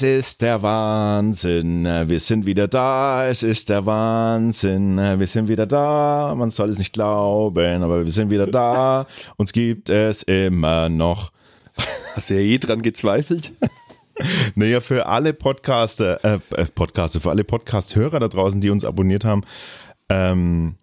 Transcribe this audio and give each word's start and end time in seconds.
Es 0.00 0.04
ist 0.04 0.40
der 0.40 0.62
Wahnsinn, 0.62 1.84
wir 1.84 2.20
sind 2.20 2.46
wieder 2.46 2.68
da. 2.68 3.28
Es 3.28 3.42
ist 3.42 3.68
der 3.68 3.84
Wahnsinn, 3.84 4.96
wir 4.96 5.26
sind 5.26 5.46
wieder 5.46 5.66
da. 5.66 6.34
Man 6.34 6.50
soll 6.50 6.70
es 6.70 6.78
nicht 6.78 6.94
glauben, 6.94 7.82
aber 7.82 8.02
wir 8.02 8.10
sind 8.10 8.30
wieder 8.30 8.46
da. 8.46 9.06
Uns 9.36 9.52
gibt 9.52 9.90
es 9.90 10.22
immer 10.22 10.88
noch. 10.88 11.32
Hast 12.14 12.30
du 12.30 12.34
ja 12.34 12.40
eh 12.40 12.56
dran 12.56 12.80
gezweifelt? 12.80 13.52
Naja, 14.54 14.80
für 14.80 15.04
alle 15.04 15.34
Podcaster, 15.34 16.24
äh, 16.24 16.38
äh, 16.56 16.64
Podcaster, 16.64 17.20
für 17.20 17.30
alle 17.30 17.44
Podcast-Hörer 17.44 18.20
da 18.20 18.28
draußen, 18.28 18.62
die 18.62 18.70
uns 18.70 18.86
abonniert 18.86 19.26
haben, 19.26 19.42
ähm, 20.08 20.76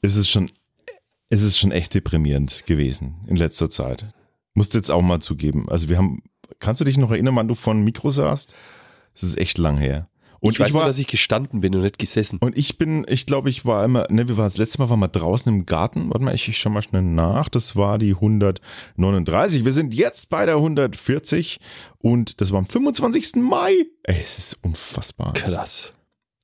ist 0.00 0.16
es 0.16 0.30
schon, 0.30 0.50
ist 1.28 1.42
es 1.42 1.58
schon 1.58 1.72
echt 1.72 1.92
deprimierend 1.92 2.64
gewesen 2.64 3.16
in 3.26 3.36
letzter 3.36 3.68
Zeit. 3.68 4.06
Musst 4.54 4.72
jetzt 4.74 4.90
auch 4.90 5.02
mal 5.02 5.20
zugeben. 5.20 5.68
Also 5.68 5.90
wir 5.90 5.98
haben, 5.98 6.22
kannst 6.62 6.80
du 6.80 6.84
dich 6.84 6.96
noch 6.96 7.10
erinnern, 7.10 7.36
wann 7.36 7.48
du 7.48 7.54
von 7.54 7.82
Mikro 7.84 8.10
saßt? 8.10 8.54
Das 9.14 9.22
ist 9.22 9.36
echt 9.36 9.58
lang 9.58 9.76
her. 9.76 10.08
Und 10.40 10.54
ich 10.54 10.60
weiß 10.60 10.68
ich 10.70 10.74
war, 10.74 10.82
nur, 10.82 10.88
dass 10.88 10.98
ich 10.98 11.06
gestanden 11.06 11.60
bin 11.60 11.74
und 11.76 11.82
nicht 11.82 12.00
gesessen. 12.00 12.38
Und 12.40 12.58
ich 12.58 12.76
bin, 12.76 13.06
ich 13.08 13.26
glaube, 13.26 13.48
ich 13.48 13.64
war 13.64 13.84
immer, 13.84 14.08
ne, 14.10 14.26
wir 14.26 14.36
waren 14.36 14.46
das 14.46 14.58
letzte 14.58 14.78
Mal 14.80 14.90
waren 14.90 14.98
wir 14.98 15.06
draußen 15.06 15.52
im 15.52 15.66
Garten. 15.66 16.10
Warte 16.10 16.24
mal, 16.24 16.34
ich, 16.34 16.48
ich 16.48 16.58
schau 16.58 16.70
mal 16.70 16.82
schnell 16.82 17.02
nach. 17.02 17.48
Das 17.48 17.76
war 17.76 17.96
die 17.98 18.14
139. 18.14 19.64
Wir 19.64 19.70
sind 19.70 19.94
jetzt 19.94 20.30
bei 20.30 20.44
der 20.44 20.56
140 20.56 21.60
und 21.98 22.40
das 22.40 22.50
war 22.50 22.58
am 22.58 22.66
25. 22.66 23.36
Mai. 23.36 23.86
Ey, 24.02 24.20
es 24.20 24.38
ist 24.38 24.58
unfassbar. 24.64 25.32
Krass. 25.34 25.92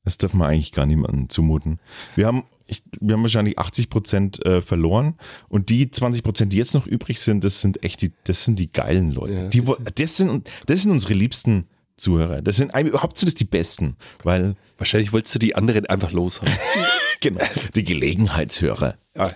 Das 0.05 0.17
darf 0.17 0.33
man 0.33 0.51
eigentlich 0.51 0.73
gar 0.73 0.87
niemandem 0.87 1.29
zumuten. 1.29 1.81
Wir 2.17 2.27
haben, 2.27 2.45
ich, 2.67 2.83
wir 3.01 3.15
haben 3.15 3.23
wahrscheinlich 3.23 3.59
80 3.59 3.91
Prozent 3.91 4.45
äh, 4.47 4.63
verloren 4.63 5.15
und 5.49 5.69
die 5.69 5.91
20 5.91 6.23
Prozent, 6.23 6.53
die 6.53 6.57
jetzt 6.57 6.75
noch 6.75 6.87
übrig 6.87 7.21
sind, 7.21 7.45
das 7.45 7.61
sind 7.61 7.83
echt 7.85 8.01
die, 8.01 8.13
das 8.25 8.45
sind 8.45 8.59
die 8.59 8.73
geilen 8.73 9.11
Leute. 9.11 9.33
Ja, 9.33 9.49
die, 9.49 9.63
das, 9.97 10.17
sind, 10.17 10.51
das 10.67 10.83
sind 10.83 10.93
unsere 10.93 11.15
liebsten 11.15 11.67
Zuhörer. 11.99 12.43
Das 12.43 12.57
sind 12.57 12.75
überhaupt 12.75 13.19
sind 13.19 13.27
das 13.27 13.35
die 13.35 13.45
besten, 13.45 13.97
weil 14.23 14.57
wahrscheinlich 14.79 15.13
wolltest 15.13 15.35
du 15.35 15.39
die 15.41 15.57
anderen 15.57 15.85
einfach 15.87 16.13
loshauen. 16.13 16.53
genau, 17.21 17.45
die 17.75 17.85
Gelegenheitshörer. 17.85 18.97
Ja. 19.17 19.33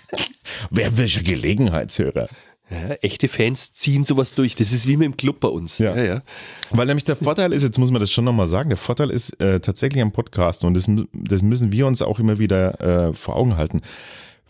Wer 0.70 0.96
welcher 0.96 1.22
Gelegenheitshörer? 1.22 2.28
Ja, 2.68 2.94
echte 3.00 3.28
Fans 3.28 3.74
ziehen 3.74 4.04
sowas 4.04 4.34
durch. 4.34 4.56
Das 4.56 4.72
ist 4.72 4.88
wie 4.88 4.96
mit 4.96 5.04
dem 5.04 5.16
Club 5.16 5.38
bei 5.38 5.48
uns. 5.48 5.78
Ja. 5.78 5.94
ja, 5.96 6.02
ja. 6.02 6.22
Weil 6.70 6.86
nämlich 6.86 7.04
der 7.04 7.14
Vorteil 7.14 7.52
ist, 7.52 7.62
jetzt 7.62 7.78
muss 7.78 7.92
man 7.92 8.00
das 8.00 8.10
schon 8.10 8.24
nochmal 8.24 8.48
sagen, 8.48 8.70
der 8.70 8.76
Vorteil 8.76 9.10
ist 9.10 9.40
äh, 9.40 9.60
tatsächlich 9.60 10.02
am 10.02 10.10
Podcast 10.10 10.64
und 10.64 10.74
das, 10.74 10.90
das 11.12 11.42
müssen 11.42 11.70
wir 11.70 11.86
uns 11.86 12.02
auch 12.02 12.18
immer 12.18 12.38
wieder 12.40 12.80
äh, 12.80 13.12
vor 13.12 13.36
Augen 13.36 13.56
halten. 13.56 13.82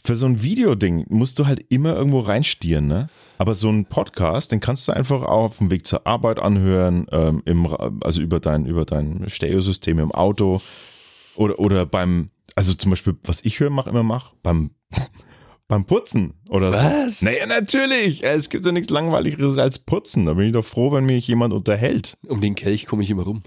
Für 0.03 0.17
so 0.17 0.25
ein 0.27 0.43
Videoding 0.43 1.05
musst 1.09 1.39
du 1.39 1.47
halt 1.47 1.67
immer 1.69 1.95
irgendwo 1.95 2.21
reinstieren, 2.21 2.87
ne? 2.87 3.09
Aber 3.39 3.53
so 3.53 3.69
ein 3.69 3.85
Podcast, 3.85 4.53
den 4.53 4.61
kannst 4.61 4.89
du 4.89 4.93
einfach 4.93 5.23
auch 5.23 5.45
auf 5.45 5.59
dem 5.59 5.71
Weg 5.71 5.87
zur 5.87 6.07
Arbeit 6.07 6.39
anhören, 6.39 7.07
ähm, 7.11 7.43
im, 7.45 7.67
also 8.01 8.23
über 8.23 8.41
dein, 8.41 8.65
über 8.65 8.87
dein 8.87 9.29
Stereosystem 9.29 9.99
im 9.99 10.13
Auto 10.13 10.63
oder, 11.35 11.59
oder 11.59 11.85
beim, 11.85 12.31
also 12.55 12.73
zum 12.73 12.91
Beispiel, 12.91 13.17
was 13.25 13.45
ich 13.45 13.61
höre, 13.61 13.69
mach, 13.69 13.89
immer 13.89 14.05
mache, 14.05 14.35
beim 14.43 14.71
beim 15.69 15.85
Putzen 15.85 16.35
oder 16.49 16.73
so. 16.73 16.79
Was? 16.79 17.23
Naja, 17.23 17.47
natürlich. 17.47 18.23
Es 18.23 18.49
gibt 18.49 18.65
ja 18.67 18.73
nichts 18.73 18.91
Langweiligeres 18.91 19.59
als 19.59 19.79
Putzen. 19.79 20.27
Da 20.27 20.35
bin 20.35 20.47
ich 20.47 20.53
doch 20.53 20.65
froh, 20.65 20.93
wenn 20.93 21.07
mich 21.07 21.27
jemand 21.27 21.53
unterhält. 21.53 22.17
Um 22.27 22.41
den 22.41 22.55
Kelch 22.55 22.87
komme 22.87 23.03
ich 23.03 23.11
immer 23.11 23.25
rum. 23.25 23.43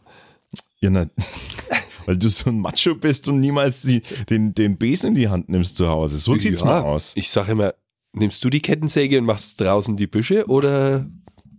Ja, 0.80 0.90
na, 0.90 1.08
weil 2.06 2.17
du 2.17 2.30
so 2.30 2.50
ein 2.50 2.59
Macho 2.59 2.95
bist 2.95 3.28
und 3.30 3.40
niemals 3.40 3.81
die, 3.81 4.02
den, 4.30 4.53
den 4.53 4.78
Besen 4.78 5.09
in 5.09 5.16
die 5.16 5.28
Hand 5.30 5.50
nimmst 5.50 5.78
zu 5.78 5.88
Hause. 5.88 6.17
So 6.17 6.36
sieht's 6.36 6.62
ja, 6.62 6.66
mal 6.66 6.81
aus. 6.81 7.14
Ich 7.16 7.30
sage 7.30 7.52
immer, 7.52 7.73
nimmst 8.14 8.44
du 8.44 8.50
die 8.50 8.62
Kettensäge 8.62 9.18
und 9.19 9.25
machst 9.25 9.59
draußen 9.62 9.96
die 9.96 10.07
Büsche 10.07 10.47
oder 10.47 11.06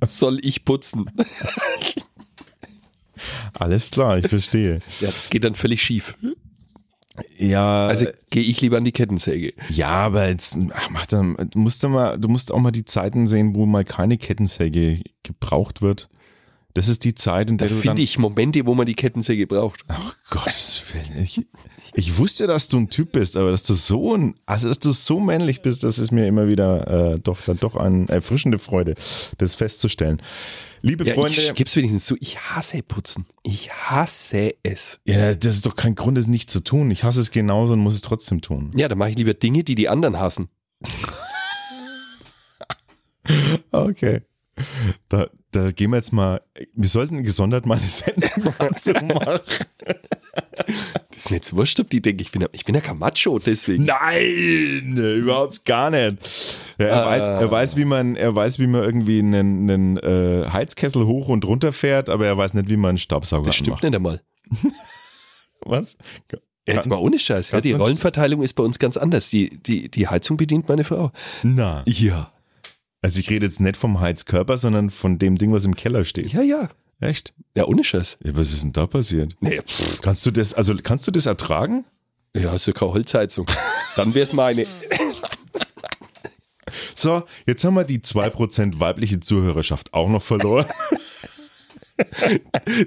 soll 0.04 0.38
ich 0.42 0.65
putzen? 0.65 1.10
Alles 3.59 3.91
klar, 3.91 4.19
ich 4.19 4.28
verstehe. 4.28 4.81
Ja, 5.00 5.06
das 5.06 5.31
geht 5.31 5.44
dann 5.44 5.54
völlig 5.54 5.82
schief. 5.82 6.16
Ja. 7.36 7.86
Also 7.86 8.06
gehe 8.31 8.42
ich 8.42 8.60
lieber 8.60 8.76
an 8.76 8.84
die 8.84 8.92
Kettensäge. 8.92 9.53
Ja, 9.69 9.88
aber 9.88 10.28
jetzt 10.28 10.56
ach, 10.75 10.91
mach 10.91 11.06
dann, 11.06 11.36
du 11.50 11.58
musst 11.58 11.82
mal, 11.88 12.19
du 12.19 12.28
musst 12.28 12.53
auch 12.53 12.60
mal 12.60 12.70
die 12.70 12.84
Zeiten 12.84 13.26
sehen, 13.26 13.54
wo 13.54 13.66
mal 13.66 13.84
keine 13.84 14.19
Kettensäge 14.19 15.03
gebraucht 15.22 15.82
wird. 15.82 16.09
Das 16.80 16.88
ist 16.88 17.04
die 17.04 17.14
Zeit, 17.14 17.50
in 17.50 17.58
der 17.58 17.68
da 17.68 17.74
du 17.74 17.78
finde 17.78 18.00
ich 18.00 18.16
Momente, 18.16 18.64
wo 18.64 18.74
man 18.74 18.86
die 18.86 18.94
Kettensäge 18.94 19.46
braucht. 19.46 19.84
Ach 19.88 20.16
Gott, 20.30 20.82
ich, 21.20 21.46
ich 21.92 22.16
wusste, 22.16 22.46
dass 22.46 22.68
du 22.68 22.78
ein 22.78 22.88
Typ 22.88 23.12
bist, 23.12 23.36
aber 23.36 23.50
dass 23.50 23.64
du 23.64 23.74
so 23.74 24.16
ein, 24.16 24.34
also 24.46 24.68
dass 24.68 24.78
du 24.78 24.91
so 24.92 25.20
männlich 25.20 25.60
bist, 25.60 25.84
das 25.84 25.98
ist 25.98 26.10
mir 26.10 26.26
immer 26.26 26.48
wieder 26.48 27.12
äh, 27.12 27.18
doch 27.18 27.38
dann 27.44 27.58
doch 27.58 27.76
eine 27.76 28.08
erfrischende 28.08 28.58
Freude, 28.58 28.94
das 29.36 29.54
festzustellen. 29.54 30.22
Liebe 30.80 31.04
ja, 31.04 31.12
Freunde. 31.12 31.38
Ich 31.38 31.52
gib's 31.52 31.76
wenigstens 31.76 32.06
zu, 32.06 32.16
ich 32.18 32.38
hasse 32.38 32.82
Putzen. 32.82 33.26
Ich 33.42 33.70
hasse 33.70 34.54
es. 34.62 35.00
Ja, 35.04 35.34
das 35.34 35.56
ist 35.56 35.66
doch 35.66 35.76
kein 35.76 35.94
Grund, 35.94 36.16
es 36.16 36.28
nicht 36.28 36.48
zu 36.48 36.64
tun. 36.64 36.91
Ich 36.91 37.04
hasse 37.04 37.20
es 37.20 37.30
genauso 37.30 37.74
und 37.74 37.80
muss 37.80 37.92
es 37.92 38.00
trotzdem 38.00 38.41
tun. 38.41 38.70
Ja, 38.74 38.88
dann 38.88 38.97
mache 38.97 39.10
ich 39.10 39.18
lieber 39.18 39.34
Dinge, 39.34 39.64
die 39.64 39.74
die 39.74 39.91
anderen 39.91 40.18
hassen. 40.18 40.48
okay. 43.70 44.22
Da, 45.09 45.28
da 45.50 45.72
gehen 45.72 45.91
wir 45.91 45.97
jetzt 45.97 46.12
mal, 46.12 46.41
wir 46.75 46.88
sollten 46.88 47.22
gesondert 47.22 47.66
mal 47.66 47.78
eine 47.78 47.88
Sendung 47.88 48.54
dazu 48.59 48.93
machen. 48.93 49.41
Das 51.10 51.16
ist 51.16 51.31
mir 51.31 51.37
jetzt 51.37 51.54
wurscht, 51.54 51.81
ob 51.81 51.91
die 51.91 52.00
denken, 52.00 52.22
ich 52.22 52.31
bin, 52.31 52.47
ich 52.53 52.65
bin 52.65 52.75
ja 52.75 52.81
kein 52.81 52.98
Macho, 52.98 53.38
deswegen. 53.38 53.84
Nein, 53.84 54.97
überhaupt 54.97 55.65
gar 55.65 55.91
nicht. 55.91 56.59
Ja, 56.78 56.87
er, 56.87 57.06
ah. 57.06 57.10
weiß, 57.10 57.22
er, 57.22 57.50
weiß, 57.50 57.76
wie 57.76 57.84
man, 57.84 58.16
er 58.16 58.34
weiß, 58.34 58.59
wie 58.59 58.66
man 58.66 58.82
irgendwie 58.82 59.19
einen, 59.19 59.71
einen 59.71 59.97
äh, 59.98 60.48
Heizkessel 60.50 61.06
hoch 61.06 61.28
und 61.28 61.44
runter 61.44 61.72
fährt, 61.72 62.09
aber 62.09 62.27
er 62.27 62.37
weiß 62.37 62.54
nicht, 62.54 62.69
wie 62.69 62.77
man 62.77 62.91
einen 62.91 62.98
Staubsauger 62.98 63.47
Das 63.47 63.56
stimmt 63.56 63.77
macht. 63.77 63.82
nicht 63.82 63.94
einmal. 63.94 64.22
Was? 65.62 65.98
Ja, 66.32 66.75
jetzt 66.75 66.88
mal 66.88 66.97
ohne 66.97 67.19
Scheiß. 67.19 67.50
Ja, 67.50 67.60
die 67.60 67.72
Rollenverteilung 67.72 68.42
ist 68.42 68.54
bei 68.54 68.62
uns 68.62 68.78
ganz 68.78 68.97
anders. 68.97 69.31
Die, 69.31 69.60
die, 69.62 69.91
die 69.91 70.09
Heizung 70.09 70.37
bedient 70.37 70.69
meine 70.69 70.84
Frau. 70.84 71.12
Na. 71.42 71.82
Ja. 71.87 72.32
Also 73.03 73.19
ich 73.21 73.31
rede 73.31 73.47
jetzt 73.47 73.61
nicht 73.61 73.77
vom 73.77 74.00
Heizkörper, 74.00 74.59
sondern 74.59 74.91
von 74.91 75.19
dem 75.19 75.37
Ding, 75.37 75.53
was 75.53 75.65
im 75.65 75.75
Keller 75.75 76.05
steht. 76.05 76.33
Ja, 76.33 76.43
ja. 76.43 76.69
Echt? 77.00 77.33
Ja, 77.56 77.65
ohne 77.65 77.83
Scheiß. 77.83 78.19
Ja, 78.22 78.37
was 78.37 78.53
ist 78.53 78.62
denn 78.62 78.72
da 78.72 78.87
passiert? 78.87 79.34
Nee, 79.41 79.61
kannst 80.03 80.27
du 80.27 80.31
das, 80.31 80.53
also 80.53 80.75
kannst 80.83 81.06
du 81.06 81.10
das 81.10 81.25
ertragen? 81.25 81.84
Ja, 82.37 82.55
ist 82.55 82.66
ja 82.66 82.75
keine 82.75 82.93
Holzheizung. 82.93 83.47
Dann 83.97 84.15
wäre 84.15 84.25
es 84.25 84.33
meine. 84.34 84.66
So, 86.94 87.22
jetzt 87.47 87.65
haben 87.65 87.75
wir 87.75 87.84
die 87.84 88.00
2% 88.00 88.78
weibliche 88.78 89.21
Zuhörerschaft 89.21 89.94
auch 89.94 90.09
noch 90.09 90.22
verloren. 90.22 90.66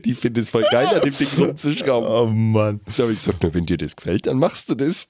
Die 0.06 0.16
finden 0.16 0.40
es 0.40 0.50
voll 0.50 0.66
geil, 0.72 0.88
an 0.88 1.01
dem 1.01 1.16
Ding 1.16 1.28
rumzuschrauben. 1.38 2.09
Oh 2.09 2.25
Mann. 2.28 2.81
Da 2.97 3.03
habe 3.03 3.13
ich 3.13 3.19
gesagt, 3.19 3.44
na, 3.44 3.53
wenn 3.53 3.66
dir 3.66 3.78
das 3.78 3.96
gefällt, 3.96 4.28
dann 4.28 4.38
machst 4.38 4.69
du 4.69 4.75
das. 4.75 5.09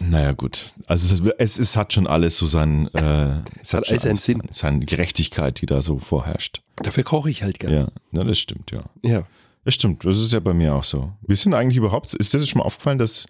Naja, 0.00 0.32
gut. 0.32 0.72
Also 0.86 1.14
es, 1.14 1.32
es, 1.38 1.58
es 1.58 1.76
hat 1.76 1.92
schon 1.92 2.06
alles 2.06 2.36
so 2.36 2.46
seinen, 2.46 2.88
äh, 2.94 3.40
es 3.62 3.74
hat 3.74 3.88
alles 3.88 4.02
seinen 4.02 4.16
Sinn. 4.16 4.42
Seine 4.50 4.84
Gerechtigkeit, 4.84 5.60
die 5.60 5.66
da 5.66 5.82
so 5.82 5.98
vorherrscht. 5.98 6.62
Dafür 6.76 7.04
koche 7.04 7.30
ich 7.30 7.42
halt 7.42 7.58
gerne. 7.58 7.76
Ja, 7.76 7.88
na, 8.12 8.24
das 8.24 8.38
stimmt, 8.38 8.70
ja. 8.70 8.82
Ja. 9.02 9.24
Das 9.64 9.74
stimmt, 9.74 10.04
das 10.04 10.18
ist 10.18 10.32
ja 10.32 10.38
bei 10.38 10.54
mir 10.54 10.74
auch 10.74 10.84
so. 10.84 11.12
Wir 11.22 11.34
sind 11.34 11.52
eigentlich 11.52 11.76
überhaupt, 11.76 12.14
ist 12.14 12.32
das 12.32 12.48
schon 12.48 12.60
mal 12.60 12.64
aufgefallen, 12.64 12.98
dass, 12.98 13.26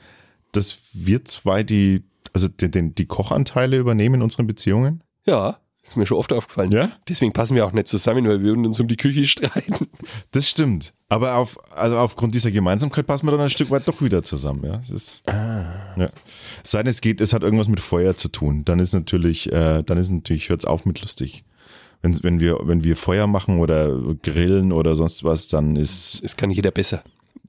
dass 0.52 0.78
wir 0.92 1.24
zwei 1.24 1.62
die, 1.62 2.04
also 2.34 2.48
den, 2.48 2.70
den, 2.70 2.94
die 2.94 3.06
Kochanteile 3.06 3.78
übernehmen 3.78 4.16
in 4.16 4.22
unseren 4.22 4.46
Beziehungen? 4.46 5.02
Ja. 5.26 5.58
Ist 5.86 5.96
mir 5.96 6.04
schon 6.04 6.18
oft 6.18 6.32
aufgefallen. 6.32 6.72
Ja? 6.72 6.90
Deswegen 7.08 7.32
passen 7.32 7.54
wir 7.54 7.64
auch 7.64 7.72
nicht 7.72 7.86
zusammen, 7.86 8.26
weil 8.26 8.40
wir 8.40 8.48
würden 8.48 8.66
uns 8.66 8.80
um 8.80 8.88
die 8.88 8.96
Küche 8.96 9.24
streiten. 9.26 9.86
Das 10.32 10.48
stimmt. 10.48 10.92
Aber 11.08 11.36
auf, 11.36 11.58
also 11.72 11.98
aufgrund 11.98 12.34
dieser 12.34 12.50
Gemeinsamkeit 12.50 13.06
passen 13.06 13.26
wir 13.26 13.30
dann 13.30 13.40
ein 13.40 13.50
Stück 13.50 13.70
weit 13.70 13.86
doch 13.86 14.02
wieder 14.02 14.24
zusammen. 14.24 14.64
Ja, 14.64 14.80
es 14.80 14.90
ist, 14.90 15.28
ah. 15.28 15.94
ja. 15.96 16.10
Sei 16.64 16.80
es 16.82 17.00
geht, 17.00 17.20
es 17.20 17.32
hat 17.32 17.44
irgendwas 17.44 17.68
mit 17.68 17.78
Feuer 17.78 18.16
zu 18.16 18.28
tun. 18.28 18.64
Dann 18.64 18.80
ist 18.80 18.94
natürlich, 18.94 19.52
äh, 19.52 19.84
dann 19.84 19.96
ist 19.98 20.10
natürlich, 20.10 20.48
hört's 20.48 20.64
auf 20.64 20.86
mit 20.86 21.00
lustig. 21.02 21.44
Wenn, 22.02 22.20
wenn, 22.24 22.40
wir, 22.40 22.58
wenn 22.64 22.82
wir 22.82 22.96
Feuer 22.96 23.28
machen 23.28 23.60
oder 23.60 23.96
grillen 24.22 24.72
oder 24.72 24.96
sonst 24.96 25.22
was, 25.22 25.46
dann 25.46 25.76
ist. 25.76 26.20
Es 26.24 26.36
kann 26.36 26.50
jeder 26.50 26.72
besser. 26.72 27.04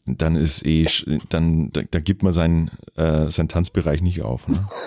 Dann 0.06 0.36
ist 0.36 0.64
eh, 0.64 0.88
dann, 1.30 1.72
da, 1.74 1.82
da 1.90 2.00
gibt 2.00 2.22
man 2.22 2.34
seinen, 2.34 2.70
äh, 2.96 3.32
seinen 3.32 3.50
Tanzbereich 3.50 4.04
nicht 4.04 4.22
auf. 4.22 4.48
Ne? 4.48 4.68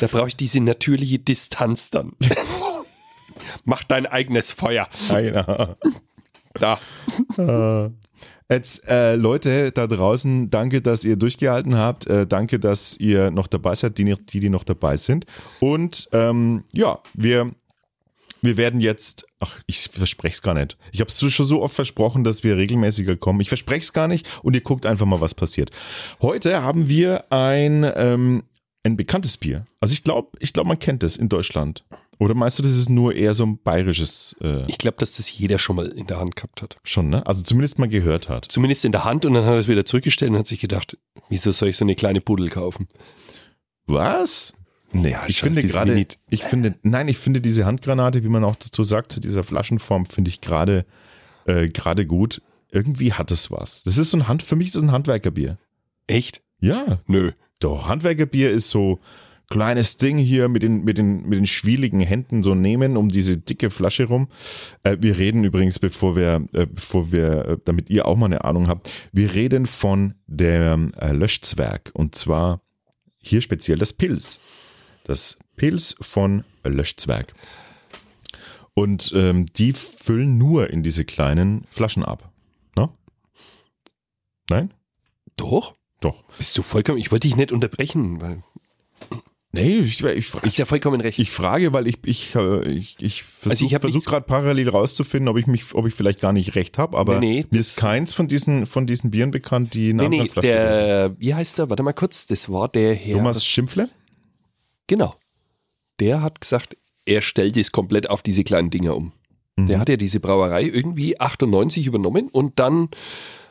Da 0.00 0.06
brauche 0.06 0.28
ich 0.28 0.36
diese 0.36 0.60
natürliche 0.60 1.18
Distanz 1.18 1.90
dann. 1.90 2.12
Mach 3.64 3.84
dein 3.84 4.06
eigenes 4.06 4.52
Feuer. 4.52 4.88
Einer. 5.08 5.76
Da. 6.54 6.78
Äh, 7.36 7.90
jetzt, 8.52 8.86
äh, 8.88 9.16
Leute 9.16 9.72
da 9.72 9.86
draußen, 9.86 10.50
danke, 10.50 10.82
dass 10.82 11.04
ihr 11.04 11.16
durchgehalten 11.16 11.76
habt. 11.76 12.06
Äh, 12.06 12.26
danke, 12.26 12.58
dass 12.58 12.96
ihr 12.96 13.30
noch 13.30 13.46
dabei 13.46 13.74
seid, 13.74 13.98
die, 13.98 14.14
die, 14.14 14.40
die 14.40 14.48
noch 14.48 14.64
dabei 14.64 14.96
sind. 14.96 15.26
Und 15.60 16.08
ähm, 16.12 16.64
ja, 16.72 17.00
wir, 17.14 17.50
wir 18.42 18.56
werden 18.56 18.80
jetzt, 18.80 19.26
ach, 19.40 19.60
ich 19.66 19.88
verspreche 19.88 20.34
es 20.34 20.42
gar 20.42 20.54
nicht. 20.54 20.76
Ich 20.92 21.00
habe 21.00 21.08
es 21.08 21.32
schon 21.32 21.46
so 21.46 21.62
oft 21.62 21.74
versprochen, 21.74 22.24
dass 22.24 22.44
wir 22.44 22.56
regelmäßiger 22.56 23.16
kommen. 23.16 23.40
Ich 23.40 23.48
verspreche 23.48 23.80
es 23.80 23.92
gar 23.92 24.08
nicht 24.08 24.26
und 24.42 24.54
ihr 24.54 24.60
guckt 24.60 24.86
einfach 24.86 25.06
mal, 25.06 25.20
was 25.20 25.34
passiert. 25.34 25.70
Heute 26.20 26.62
haben 26.62 26.88
wir 26.88 27.32
ein 27.32 27.90
ähm, 27.96 28.44
ein 28.84 28.96
bekanntes 28.96 29.36
Bier. 29.36 29.64
Also 29.80 29.92
ich 29.92 30.04
glaube, 30.04 30.36
ich 30.38 30.52
glaube, 30.52 30.68
man 30.68 30.78
kennt 30.78 31.02
es 31.02 31.16
in 31.16 31.28
Deutschland. 31.28 31.84
Oder 32.20 32.34
meinst 32.34 32.58
du, 32.58 32.62
das 32.62 32.76
ist 32.76 32.88
nur 32.88 33.14
eher 33.14 33.34
so 33.34 33.44
ein 33.44 33.58
bayerisches 33.58 34.36
äh, 34.40 34.64
Ich 34.68 34.78
glaube, 34.78 34.98
dass 34.98 35.16
das 35.16 35.36
jeder 35.36 35.58
schon 35.58 35.74
mal 35.76 35.86
in 35.88 36.06
der 36.06 36.20
Hand 36.20 36.36
gehabt 36.36 36.62
hat. 36.62 36.76
schon, 36.84 37.08
ne? 37.08 37.26
Also 37.26 37.42
zumindest 37.42 37.78
mal 37.78 37.88
gehört 37.88 38.28
hat. 38.28 38.46
Zumindest 38.48 38.84
in 38.84 38.92
der 38.92 39.04
Hand 39.04 39.24
und 39.24 39.34
dann 39.34 39.44
hat 39.44 39.52
er 39.52 39.58
es 39.58 39.68
wieder 39.68 39.84
zurückgestellt 39.84 40.30
und 40.30 40.38
hat 40.38 40.46
sich 40.46 40.60
gedacht, 40.60 40.96
wieso 41.28 41.50
soll 41.50 41.70
ich 41.70 41.76
so 41.76 41.84
eine 41.84 41.96
kleine 41.96 42.20
Pudel 42.20 42.50
kaufen? 42.50 42.86
Was? 43.86 44.52
Nee, 44.92 45.10
Ja, 45.10 45.24
ich 45.26 45.38
schau, 45.38 45.46
finde 45.46 45.62
gerade, 45.62 46.06
ich 46.30 46.44
finde, 46.44 46.76
nein, 46.82 47.08
ich 47.08 47.18
finde 47.18 47.40
diese 47.40 47.64
Handgranate, 47.64 48.22
wie 48.22 48.28
man 48.28 48.44
auch 48.44 48.54
dazu 48.54 48.84
sagt, 48.84 49.24
dieser 49.24 49.42
Flaschenform, 49.42 50.06
finde 50.06 50.28
ich 50.28 50.40
gerade, 50.40 50.86
äh, 51.46 51.68
gerade 51.68 52.06
gut. 52.06 52.42
Irgendwie 52.70 53.12
hat 53.12 53.30
es 53.32 53.50
was. 53.50 53.82
Das 53.82 53.98
ist 53.98 54.10
so 54.10 54.18
ein 54.18 54.28
Hand, 54.28 54.42
für 54.42 54.56
mich 54.56 54.68
ist 54.68 54.76
es 54.76 54.82
ein 54.82 54.92
Handwerkerbier. 54.92 55.58
Echt? 56.06 56.42
Ja, 56.60 57.00
Nö. 57.08 57.32
Doch. 57.60 57.88
Handwerkerbier 57.88 58.50
ist 58.50 58.70
so 58.70 59.00
kleines 59.50 59.98
Ding 59.98 60.18
hier 60.18 60.48
mit 60.48 60.62
den, 60.62 60.84
mit 60.84 60.98
den, 60.98 61.28
mit 61.28 61.38
den 61.38 61.46
schwieligen 61.46 62.00
Händen 62.00 62.42
so 62.42 62.54
nehmen 62.54 62.96
um 62.96 63.08
diese 63.08 63.36
dicke 63.36 63.70
Flasche 63.70 64.04
rum. 64.04 64.28
Äh, 64.82 64.96
wir 65.00 65.18
reden 65.18 65.44
übrigens, 65.44 65.78
bevor 65.78 66.16
wir, 66.16 66.46
äh, 66.52 66.66
bevor 66.66 67.12
wir, 67.12 67.44
äh, 67.44 67.58
damit 67.64 67.90
ihr 67.90 68.06
auch 68.06 68.16
mal 68.16 68.26
eine 68.26 68.44
Ahnung 68.44 68.68
habt, 68.68 68.90
wir 69.12 69.34
reden 69.34 69.66
von 69.66 70.14
dem 70.26 70.92
äh, 70.94 71.12
Löschzwerg 71.12 71.90
und 71.94 72.14
zwar 72.14 72.62
hier 73.18 73.40
speziell 73.40 73.78
das 73.78 73.92
Pilz. 73.92 74.40
Das 75.04 75.38
Pilz 75.56 75.94
von 76.00 76.44
Löschzwerg. 76.64 77.34
Und 78.74 79.12
ähm, 79.14 79.46
die 79.46 79.72
füllen 79.72 80.36
nur 80.36 80.70
in 80.70 80.82
diese 80.82 81.04
kleinen 81.04 81.64
Flaschen 81.70 82.02
ab. 82.02 82.32
Ne? 82.76 82.88
Nein? 84.50 84.72
Doch? 85.36 85.76
Doch. 86.04 86.22
Bist 86.36 86.56
du 86.58 86.62
vollkommen, 86.62 86.98
ich 86.98 87.10
wollte 87.10 87.26
dich 87.26 87.36
nicht 87.36 87.50
unterbrechen, 87.50 88.20
weil 88.20 88.42
Nee, 89.52 89.76
ich, 89.76 90.02
ich, 90.02 90.34
hast 90.34 90.58
ja 90.58 90.64
vollkommen 90.64 91.00
recht. 91.00 91.20
Ich 91.20 91.30
frage, 91.30 91.72
weil 91.72 91.86
ich, 91.86 91.98
ich, 92.04 92.34
äh, 92.34 92.68
ich, 92.68 92.96
ich 93.00 93.22
versuche 93.22 93.50
Also 93.50 93.64
ich 93.66 93.80
versuch 93.80 94.04
gerade 94.04 94.26
parallel 94.26 94.68
rauszufinden, 94.68 95.28
ob 95.28 95.36
ich 95.36 95.46
mich, 95.46 95.74
ob 95.76 95.86
ich 95.86 95.94
vielleicht 95.94 96.20
gar 96.20 96.32
nicht 96.32 96.56
recht 96.56 96.76
habe, 96.76 96.98
aber 96.98 97.20
Nee, 97.20 97.42
nee, 97.42 97.46
mir 97.48 97.60
ist 97.60 97.76
keins 97.76 98.12
von 98.12 98.26
diesen, 98.26 98.66
von 98.66 98.88
diesen 98.88 99.12
Bieren 99.12 99.30
bekannt, 99.30 99.74
die 99.74 99.90
in 99.90 99.96
nee, 99.98 100.08
nee, 100.08 100.20
anderen 100.20 100.28
Flaschen 100.28 100.50
der, 100.50 101.14
wie 101.20 101.34
heißt 101.34 101.58
der, 101.58 101.70
warte 101.70 101.84
mal 101.84 101.92
kurz, 101.92 102.26
das 102.26 102.50
war 102.50 102.68
der 102.68 102.96
Herr. 102.96 103.14
Thomas 103.14 103.46
Schimpfle? 103.46 103.88
Genau. 104.88 105.14
Der 106.00 106.20
hat 106.20 106.40
gesagt, 106.40 106.76
er 107.06 107.22
stellt 107.22 107.56
es 107.56 107.70
komplett 107.70 108.10
auf 108.10 108.22
diese 108.22 108.42
kleinen 108.42 108.70
Dinger 108.70 108.96
um. 108.96 109.12
Mhm. 109.54 109.68
Der 109.68 109.78
hat 109.78 109.88
ja 109.88 109.96
diese 109.96 110.18
Brauerei 110.18 110.64
irgendwie 110.64 111.20
98 111.20 111.86
übernommen 111.86 112.28
und 112.28 112.58
dann 112.58 112.88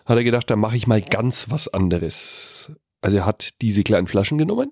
hat 0.05 0.17
er 0.17 0.23
gedacht, 0.23 0.49
da 0.49 0.55
mache 0.55 0.77
ich 0.77 0.87
mal 0.87 1.01
ganz 1.01 1.49
was 1.49 1.67
anderes. 1.67 2.71
Also 3.01 3.17
er 3.17 3.25
hat 3.25 3.49
diese 3.61 3.83
kleinen 3.83 4.07
Flaschen 4.07 4.37
genommen 4.37 4.71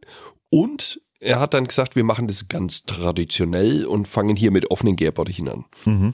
und 0.50 1.02
er 1.20 1.40
hat 1.40 1.54
dann 1.54 1.66
gesagt, 1.66 1.96
wir 1.96 2.04
machen 2.04 2.28
das 2.28 2.48
ganz 2.48 2.84
traditionell 2.84 3.86
und 3.86 4.08
fangen 4.08 4.36
hier 4.36 4.52
mit 4.52 4.72
offenen 4.72 4.96
Gärbottichen 4.96 5.48
an. 5.50 5.66
Mhm. 5.86 6.14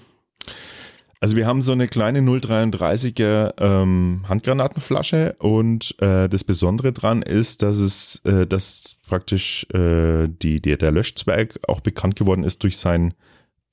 Also 1.20 1.36
wir 1.36 1.48
haben 1.48 1.62
so 1.62 1.72
eine 1.72 1.88
kleine 1.88 2.20
0,33er 2.20 3.54
ähm, 3.60 4.26
Handgranatenflasche 4.28 5.36
und 5.40 5.96
äh, 6.00 6.30
das 6.30 6.44
Besondere 6.44 6.94
dran 6.94 7.24
ist, 7.24 7.64
dass 7.64 7.78
es, 7.78 8.22
äh, 8.26 8.46
dass 8.46 9.00
praktisch 9.08 9.66
äh, 9.74 10.28
die, 10.28 10.62
der, 10.62 10.78
der 10.78 10.92
Löschzweig 10.92 11.60
auch 11.68 11.80
bekannt 11.80 12.18
geworden 12.18 12.44
ist 12.44 12.62
durch 12.64 12.78
seinen 12.78 13.16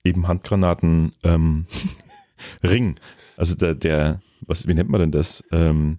eben 0.04 0.28
Handgranaten 0.28 1.12
ähm. 1.22 1.66
Also 3.36 3.56
der, 3.56 3.74
der, 3.74 4.20
was, 4.46 4.66
wie 4.66 4.74
nennt 4.74 4.90
man 4.90 5.00
denn 5.00 5.10
das? 5.12 5.42
Ähm, 5.52 5.98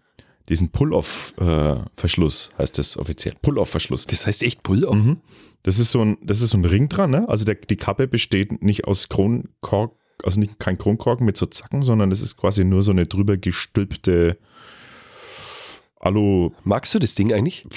diesen 0.50 0.70
Pull-off-Verschluss 0.70 2.50
heißt 2.58 2.78
das 2.78 2.98
offiziell. 2.98 3.36
Pull-off-Verschluss. 3.42 4.06
Das 4.06 4.28
heißt 4.28 4.44
echt 4.44 4.64
Pull 4.64 4.86
auf. 4.86 4.96
Mhm. 4.96 5.18
Das 5.64 5.80
ist 5.80 5.92
so 5.92 6.02
ein, 6.02 6.18
das 6.22 6.42
ist 6.42 6.52
so 6.52 6.58
ein 6.58 6.66
Ring 6.66 6.90
dran, 6.90 7.10
ne? 7.10 7.28
Also 7.28 7.46
der, 7.46 7.56
die 7.56 7.78
Kappe 7.78 8.08
besteht 8.08 8.62
nicht 8.64 8.86
aus 8.86 9.10
Kronkork, 9.10 9.94
also 10.24 10.40
nicht 10.40 10.60
kein 10.60 10.78
Kronkorken 10.78 11.26
mit 11.26 11.38
so 11.38 11.48
Zacken, 11.48 11.82
sondern 11.82 12.12
das 12.12 12.22
ist 12.22 12.38
quasi 12.38 12.64
nur 12.64 12.84
so 12.84 12.92
eine 12.92 13.08
drüber 13.08 13.38
gestülpte 13.38 14.38
Alu-Flümpfe. 16.00 16.70
Magst 16.70 16.94
du 16.94 17.00
das 17.00 17.16
Ding 17.16 17.34
eigentlich? 17.34 17.66
Ah, 17.66 17.74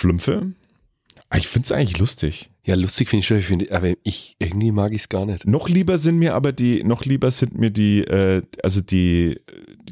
Ich 1.37 1.47
finde 1.47 1.67
es 1.67 1.73
eigentlich 1.73 1.99
lustig. 1.99 2.51
Ja, 2.65 2.75
lustig 2.75 3.09
finde 3.09 3.21
ich 3.21 3.27
schon, 3.27 3.39
ich 3.39 3.47
find, 3.47 3.71
aber 3.71 3.93
ich 4.03 4.37
irgendwie 4.39 4.73
mag 4.73 4.93
ich 4.93 5.03
es 5.03 5.09
gar 5.09 5.27
nicht. 5.27 5.47
Noch 5.47 5.69
lieber 5.69 5.99
sind 5.99 6.19
mir 6.19 6.35
aber 6.35 6.53
die, 6.53 6.85
noch 6.85 7.05
lieber 7.05 7.31
sind 7.31 7.59
mir 7.59 7.71
die, 7.71 8.01
äh, 8.01 8.43
also 8.63 8.81
die, 8.81 9.41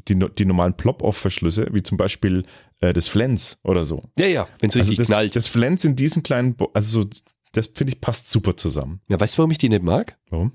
die, 0.09 0.15
die 0.39 0.45
normalen 0.45 0.75
Plop-Off-Verschlüsse, 0.77 1.69
wie 1.73 1.83
zum 1.83 1.99
Beispiel 1.99 2.45
äh, 2.81 2.93
das 2.93 3.09
Flens 3.09 3.59
oder 3.65 3.85
so. 3.85 4.03
Ja, 4.19 4.27
ja, 4.27 4.49
wenn 4.61 4.71
es 4.71 4.77
Also 4.77 4.81
richtig 4.91 4.99
das, 4.99 5.07
knallt. 5.09 5.37
das 5.37 5.47
Flens 5.47 5.85
in 5.85 5.95
diesen 5.97 6.23
kleinen, 6.23 6.55
Bo 6.55 6.71
also 6.73 7.03
so, 7.03 7.09
das 7.53 7.67
finde 7.75 7.93
ich 7.93 8.01
passt 8.01 8.31
super 8.31 8.57
zusammen. 8.57 9.01
ja, 9.09 9.19
weißt 9.21 9.35
du, 9.35 9.39
warum 9.39 9.51
ich 9.51 9.59
die 9.59 9.69
nicht 9.69 9.83
mag? 9.83 10.19
Warum? 10.31 10.53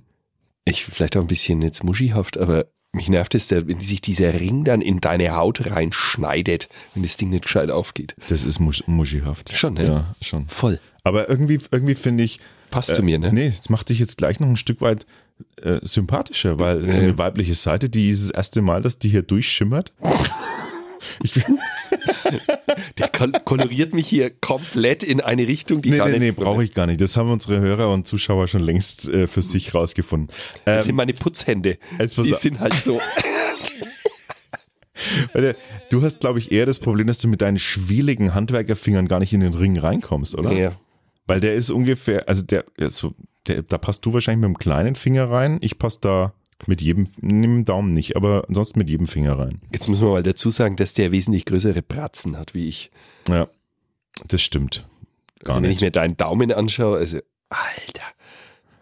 Ich 0.65 0.85
vielleicht 0.85 1.17
auch 1.17 1.21
ein 1.21 1.27
bisschen 1.27 1.61
jetzt 1.61 1.83
muschihaft, 1.83 2.39
aber 2.39 2.65
mich 2.93 3.07
nervt 3.09 3.35
es, 3.35 3.49
wenn 3.51 3.79
sich 3.79 4.01
dieser 4.01 4.33
Ring 4.33 4.63
dann 4.65 4.81
in 4.81 4.99
deine 4.99 5.35
Haut 5.35 5.69
reinschneidet, 5.71 6.67
wenn 6.93 7.03
das 7.03 7.17
Ding 7.17 7.29
nicht 7.29 7.43
gescheit 7.45 7.71
aufgeht. 7.71 8.15
Das 8.27 8.43
ist 8.43 8.59
musch, 8.59 8.83
muschihaft. 8.87 9.55
Schon, 9.55 9.75
ne? 9.75 9.85
Ja, 9.85 10.15
schon. 10.21 10.47
Voll. 10.47 10.79
Aber 11.03 11.29
irgendwie, 11.29 11.59
irgendwie 11.71 11.95
finde 11.95 12.23
ich, 12.23 12.39
Passt 12.69 12.95
zu 12.95 13.03
mir, 13.03 13.19
ne? 13.19 13.33
nee, 13.33 13.53
das 13.55 13.69
macht 13.69 13.89
dich 13.89 13.99
jetzt 13.99 14.17
gleich 14.17 14.39
noch 14.39 14.47
ein 14.47 14.55
Stück 14.57 14.79
weit 14.81 15.05
äh, 15.61 15.79
sympathischer, 15.83 16.57
weil 16.59 16.81
so 16.81 16.87
Nee. 16.87 17.03
eine 17.03 17.17
weibliche 17.17 17.53
Seite, 17.53 17.89
die 17.89 18.09
ist 18.09 18.23
das 18.23 18.29
erste 18.31 18.61
Mal, 18.61 18.81
dass 18.81 18.97
die 18.99 19.09
hier 19.09 19.23
durchschimmert. 19.23 19.91
Ich, 21.23 21.33
Der 22.97 23.07
kol 23.09 23.31
koloriert 23.45 23.93
mich 23.93 24.07
hier 24.07 24.29
komplett 24.29 25.03
in 25.03 25.21
eine 25.21 25.47
Richtung, 25.47 25.81
die 25.81 25.91
gar 25.91 26.07
nee, 26.07 26.19
nicht. 26.19 26.37
nee, 26.37 26.43
brauche 26.43 26.63
ich 26.63 26.73
gar 26.73 26.87
nicht. 26.87 27.01
Das 27.01 27.17
haben 27.17 27.29
unsere 27.29 27.59
Hörer 27.59 27.91
und 27.91 28.07
Zuschauer 28.07 28.47
schon 28.47 28.63
längst 28.63 29.09
äh, 29.09 29.27
für 29.27 29.41
sich 29.41 29.73
rausgefunden. 29.73 30.33
Das 30.65 30.85
sind 30.85 30.91
Ähm, 30.91 30.97
meine 30.97 31.13
Putzhände. 31.13 31.77
Die 31.99 32.33
sind 32.33 32.59
halt 32.59 32.73
so. 32.75 32.99
du 35.89 36.01
hast, 36.01 36.19
glaube 36.19 36.39
ich, 36.39 36.51
eher 36.51 36.65
das 36.65 36.79
Problem, 36.79 37.07
dass 37.07 37.19
du 37.19 37.27
mit 37.27 37.41
deinen 37.41 37.59
schwieligen 37.59 38.33
Handwerkerfingern 38.33 39.07
gar 39.07 39.19
nicht 39.19 39.33
in 39.33 39.41
den 39.41 39.53
Ring 39.53 39.77
reinkommst, 39.77 40.35
oder? 40.35 40.51
Ja. 40.51 40.71
Weil 41.27 41.39
der 41.39 41.55
ist 41.55 41.71
ungefähr, 41.71 42.27
also 42.27 42.43
der, 42.43 42.65
also 42.79 43.13
der, 43.47 43.63
da 43.63 43.77
passt 43.77 44.05
du 44.05 44.13
wahrscheinlich 44.13 44.47
mit 44.47 44.55
dem 44.55 44.59
kleinen 44.59 44.95
Finger 44.95 45.29
rein. 45.29 45.57
Ich 45.61 45.77
passe 45.79 45.99
da 46.01 46.33
mit 46.67 46.81
jedem, 46.81 47.05
mit 47.21 47.43
dem 47.43 47.63
Daumen 47.63 47.93
nicht, 47.93 48.15
aber 48.15 48.45
ansonsten 48.47 48.79
mit 48.79 48.89
jedem 48.89 49.07
Finger 49.07 49.37
rein. 49.39 49.61
Jetzt 49.73 49.87
muss 49.87 50.01
man 50.01 50.11
mal 50.11 50.23
dazu 50.23 50.51
sagen, 50.51 50.75
dass 50.75 50.93
der 50.93 51.11
wesentlich 51.11 51.45
größere 51.45 51.81
Bratzen 51.81 52.37
hat 52.37 52.53
wie 52.53 52.67
ich. 52.67 52.91
Ja, 53.27 53.47
das 54.27 54.41
stimmt. 54.41 54.85
Gar 55.43 55.55
Also 55.55 55.63
wenn 55.63 55.71
ich 55.71 55.77
nicht. 55.77 55.81
mir 55.81 55.91
deinen 55.91 56.17
Daumen 56.17 56.51
anschaue, 56.51 56.97
also, 56.99 57.19
Alter. 57.49 58.03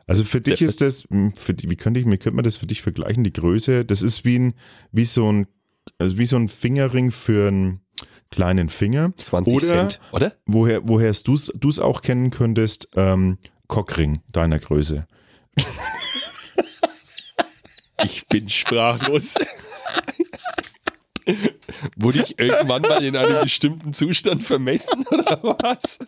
Also 0.07 0.23
für 0.23 0.41
dich 0.41 0.61
ist 0.61 0.81
das, 0.81 1.05
mh, 1.09 1.33
für 1.35 1.53
die, 1.53 1.69
wie 1.69 1.75
könnte 1.75 1.99
ich, 1.99 2.05
wie 2.07 2.17
könnte 2.17 2.35
man 2.35 2.43
das 2.43 2.57
für 2.57 2.65
dich 2.67 2.81
vergleichen? 2.81 3.23
Die 3.23 3.31
Größe, 3.33 3.85
das 3.85 4.01
ist 4.01 4.25
wie 4.25 4.39
ein, 4.39 4.53
wie 4.91 5.05
so 5.05 5.31
ein, 5.31 5.47
also 5.99 6.17
wie 6.17 6.25
so 6.25 6.35
ein 6.35 6.49
Fingerring 6.49 7.11
für 7.11 7.47
einen 7.47 7.81
kleinen 8.31 8.69
Finger. 8.69 9.13
20 9.17 9.53
Oder- 9.53 9.65
Cent, 9.65 9.99
oder? 10.11 10.33
Woher, 10.45 10.87
woher 10.87 11.11
du 11.13 11.33
es 11.35 11.79
auch 11.79 12.01
kennen 12.01 12.31
könntest, 12.31 12.89
ähm, 12.95 13.37
Cockring 13.67 14.19
deiner 14.31 14.57
Größe. 14.59 15.07
Ich 18.03 18.27
bin 18.27 18.49
sprachlos. 18.49 19.35
Wurde 21.95 22.23
ich 22.23 22.39
irgendwann 22.39 22.81
mal 22.81 23.03
in 23.03 23.15
einem 23.15 23.41
bestimmten 23.43 23.93
Zustand 23.93 24.43
vermessen 24.43 25.05
oder 25.11 25.39
was? 25.43 25.99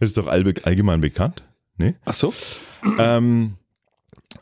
Ist 0.00 0.16
doch 0.16 0.26
allgemein 0.26 1.00
bekannt. 1.00 1.42
Nee? 1.76 1.94
Ach 2.04 2.14
so. 2.14 2.34
ähm, 2.98 3.56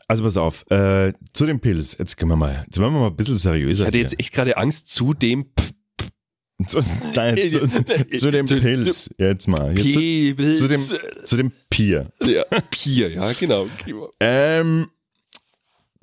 also 0.07 0.23
pass 0.23 0.37
auf, 0.37 0.69
äh, 0.71 1.13
zu 1.33 1.45
dem 1.45 1.59
Pilz. 1.59 1.95
Jetzt 1.97 2.17
können 2.17 2.31
wir 2.31 2.35
mal, 2.35 2.63
jetzt 2.65 2.79
werden 2.79 2.93
wir 2.93 2.99
mal 2.99 3.07
ein 3.07 3.15
bisschen 3.15 3.37
seriöser. 3.37 3.83
Ich 3.83 3.87
hatte 3.87 3.97
jetzt 3.97 4.19
echt 4.19 4.33
gerade 4.33 4.57
Angst 4.57 4.89
zu 4.89 5.13
dem 5.13 5.45
P 5.53 5.63
zu, 6.67 6.79
nein, 7.15 7.37
zu, 7.49 7.67
zu 8.17 8.31
dem 8.31 8.45
Pilz. 8.45 9.09
Jetzt 9.17 9.47
mal. 9.47 9.77
Jetzt 9.77 9.93
zu, 9.93 10.61
zu 10.61 10.67
dem, 10.67 10.81
zu 11.25 11.37
dem 11.37 11.51
Pier. 11.69 12.11
ja, 12.21 12.43
Pier, 12.69 13.11
ja, 13.11 13.31
genau. 13.33 13.67
Ähm, 14.19 14.87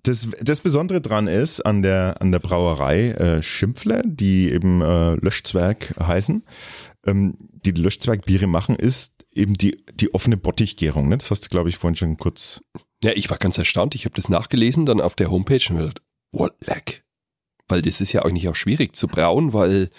das, 0.02 0.28
das 0.40 0.60
Besondere 0.60 1.00
dran 1.00 1.26
ist 1.26 1.60
an 1.60 1.82
der, 1.82 2.20
an 2.20 2.32
der 2.32 2.38
Brauerei 2.38 3.10
äh, 3.10 3.42
Schimpfle, 3.42 4.02
die 4.04 4.50
eben 4.50 4.80
äh, 4.80 5.14
Löschzwerg 5.16 5.94
heißen, 6.00 6.44
ähm, 7.06 7.36
die 7.38 7.72
Löschzwergbiere 7.72 8.46
machen, 8.46 8.76
ist 8.76 9.26
eben 9.32 9.54
die, 9.54 9.84
die 9.94 10.14
offene 10.14 10.36
Bottichgärung. 10.36 11.08
Ne? 11.08 11.18
Das 11.18 11.30
hast 11.30 11.44
du, 11.44 11.48
glaube 11.48 11.68
ich, 11.68 11.76
vorhin 11.76 11.96
schon 11.96 12.16
kurz. 12.16 12.62
Ja, 13.02 13.12
ich 13.12 13.28
war 13.30 13.36
ganz 13.38 13.58
erstaunt. 13.58 13.94
Ich 13.94 14.04
habe 14.04 14.14
das 14.14 14.28
nachgelesen, 14.28 14.86
dann 14.86 15.00
auf 15.00 15.16
der 15.16 15.30
Homepage 15.30 15.60
und 15.68 15.74
mir 15.76 15.80
gedacht, 15.80 16.02
what 16.32 16.54
leck? 16.66 17.04
Weil 17.68 17.82
das 17.82 18.00
ist 18.00 18.12
ja 18.12 18.22
eigentlich 18.22 18.48
auch 18.48 18.54
schwierig 18.54 18.94
zu 18.94 19.08
brauen, 19.08 19.52
weil 19.52 19.90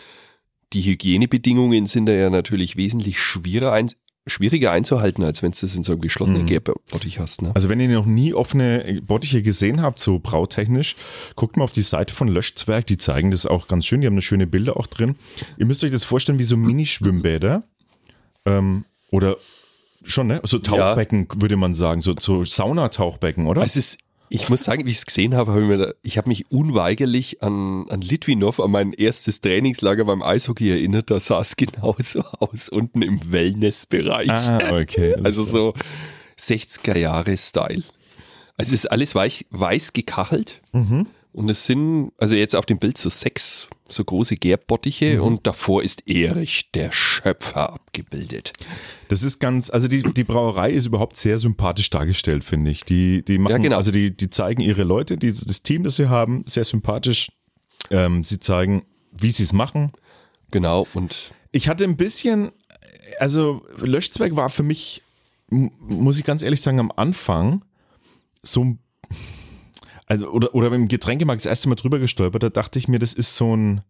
die 0.74 0.82
Hygienebedingungen 0.82 1.88
sind 1.88 2.08
da 2.08 2.12
ja 2.14 2.30
natürlich 2.30 2.76
wesentlich 2.76 3.20
schwieriger, 3.20 3.72
ein, 3.74 3.92
schwieriger 4.26 4.72
einzuhalten, 4.72 5.24
als 5.24 5.42
wenn 5.42 5.52
du 5.52 5.58
das 5.62 5.76
in 5.76 5.84
so 5.84 5.94
einem 5.94 6.02
geschlossenen 6.02 6.44
Mhm. 6.44 6.48
Gärbottich 6.48 7.20
hast. 7.20 7.42
Ne? 7.42 7.52
Also 7.56 7.70
wenn 7.70 7.80
ihr 7.80 7.88
noch 7.88 8.06
nie 8.06 8.34
offene 8.34 9.02
Bottiche 9.06 9.42
gesehen 9.42 9.82
habt, 9.82 10.00
so 10.00 10.20
brautechnisch, 10.20 10.96
guckt 11.36 11.56
mal 11.58 11.64
auf 11.64 11.72
die 11.72 11.82
Seite 11.82 12.14
von 12.14 12.28
Löschzwerg, 12.28 12.86
die 12.88 12.98
zeigen 12.98 13.32
das 13.32 13.46
auch 13.46 13.68
ganz 13.68 13.86
schön, 13.86 14.02
die 14.02 14.08
haben 14.08 14.14
eine 14.16 14.22
schöne 14.22 14.48
Bilder 14.48 14.78
auch 14.78 14.88
drin. 14.88 15.16
Ihr 15.58 15.66
müsst 15.66 15.84
euch 15.84 15.92
das 15.92 16.04
vorstellen 16.04 16.40
wie 16.40 16.44
so 16.44 16.58
Mini-Schwimmbäder 16.58 17.64
ähm, 18.46 18.86
oder 19.12 19.38
Schon, 20.04 20.28
ne? 20.28 20.40
So 20.46 20.60
Tauchbecken, 20.60 21.28
würde 21.36 21.58
man 21.58 21.74
sagen. 21.74 22.02
So, 22.02 22.16
so 22.18 22.46
Saunatauchbecken, 22.46 23.46
oder? 23.46 23.62
Es 23.64 23.76
ist, 23.76 23.98
ich 24.30 24.50
muss 24.50 24.64
sagen, 24.64 24.86
wie 24.86 24.92
ich 24.92 24.98
es 24.98 25.06
gesehen 25.06 25.36
habe, 25.36 25.52
habe 25.52 25.62
ich, 25.62 25.68
mir 25.68 25.96
ich 26.04 26.18
habe 26.18 26.30
mich 26.30 26.52
unweigerlich 26.52 27.42
an, 27.42 27.90
an 27.90 28.02
Litvinov, 28.02 28.60
an 28.60 28.72
mein 28.72 28.94
erstes 28.94 29.42
Trainingslager 29.42 30.06
beim 30.06 30.22
Eishockey 30.22 30.70
erinnert. 30.72 31.10
Da 31.10 31.20
sah 31.20 31.42
es 31.42 31.56
genauso 31.56 32.22
aus, 32.40 32.70
unten 32.70 33.02
im 33.02 33.32
Wellnessbereich. 33.32 34.30
ah, 34.30 34.80
okay. 34.80 35.16
Also 35.24 35.44
so 35.44 35.74
60er 36.40 36.98
Jahre 36.98 37.38
Style. 37.38 37.84
Also 38.58 38.74
es 38.74 38.84
ist 38.84 38.92
alles 38.92 39.16
weich, 39.16 39.46
weiß 39.52 39.94
gekachelt. 39.94 40.62
Mhm. 40.74 41.08
Und 41.32 41.50
es 41.50 41.66
sind, 41.66 42.12
also 42.18 42.36
jetzt 42.36 42.56
auf 42.56 42.66
dem 42.66 42.80
Bild 42.80 42.98
so 42.98 43.10
sechs 43.10 43.68
so 43.89 44.03
große 44.03 44.36
Gärbottiche 44.38 45.15
Mhm. 45.17 45.22
und 45.24 45.48
davor 45.48 45.84
ist 45.84 46.08
Erich, 46.08 46.72
der 46.72 46.91
Schöpfer, 46.91 47.74
abgebildet. 47.74 48.53
Das 49.10 49.24
ist 49.24 49.39
ganz, 49.39 49.70
also 49.70 49.88
die, 49.88 50.01
die 50.03 50.24
Brauerei 50.24 50.72
ist 50.72 50.86
überhaupt 50.86 51.17
sehr 51.17 51.38
sympathisch 51.39 51.89
dargestellt, 51.89 52.44
finde 52.44 52.72
ich. 52.72 52.84
Die, 52.84 53.24
die 53.24 53.38
machen, 53.38 53.51
Ja, 53.51 53.58
genau. 53.58 53.77
also 53.77 53.91
die, 53.91 54.15
die 54.15 54.29
zeigen 54.29 54.62
ihre 54.62 54.84
Leute, 54.84 55.17
die, 55.17 55.27
das 55.27 55.63
Team, 55.63 55.84
das 55.84 55.96
sie 55.96 56.10
haben, 56.10 56.44
sehr 56.48 56.63
sympathisch. 56.65 57.32
Ähm, 57.89 58.24
sie 58.24 58.39
zeigen, 58.39 58.84
wie 59.12 59.32
sie 59.32 59.44
es 59.44 59.53
machen. 59.53 59.91
Genau, 60.51 60.88
und 60.94 61.32
Ich 61.51 61.70
hatte 61.70 61.84
ein 61.86 61.96
bisschen, 61.98 62.51
also 63.20 63.63
Löschzweig 63.79 64.36
war 64.36 64.50
für 64.50 64.63
mich, 64.63 65.01
muss 65.50 66.17
ich 66.20 66.25
ganz 66.25 66.41
ehrlich 66.41 66.62
sagen, 66.62 66.79
am 66.79 66.91
Anfang 66.96 67.63
so 68.44 68.63
ein 68.63 68.79
also 70.08 70.30
oder, 70.30 70.56
oder 70.56 70.70
beim 70.70 70.88
Getränkemarkt 70.88 71.42
das 71.42 71.50
erste 71.50 71.70
Mal 71.70 71.76
drüber 71.76 72.00
gestolpert, 72.00 72.42
da 72.42 72.50
dachte 72.50 72.80
ich 72.80 72.88
mir, 72.88 72.98
das 72.98 73.14
ist 73.14 73.36
so 73.36 73.56
ein, 73.56 73.82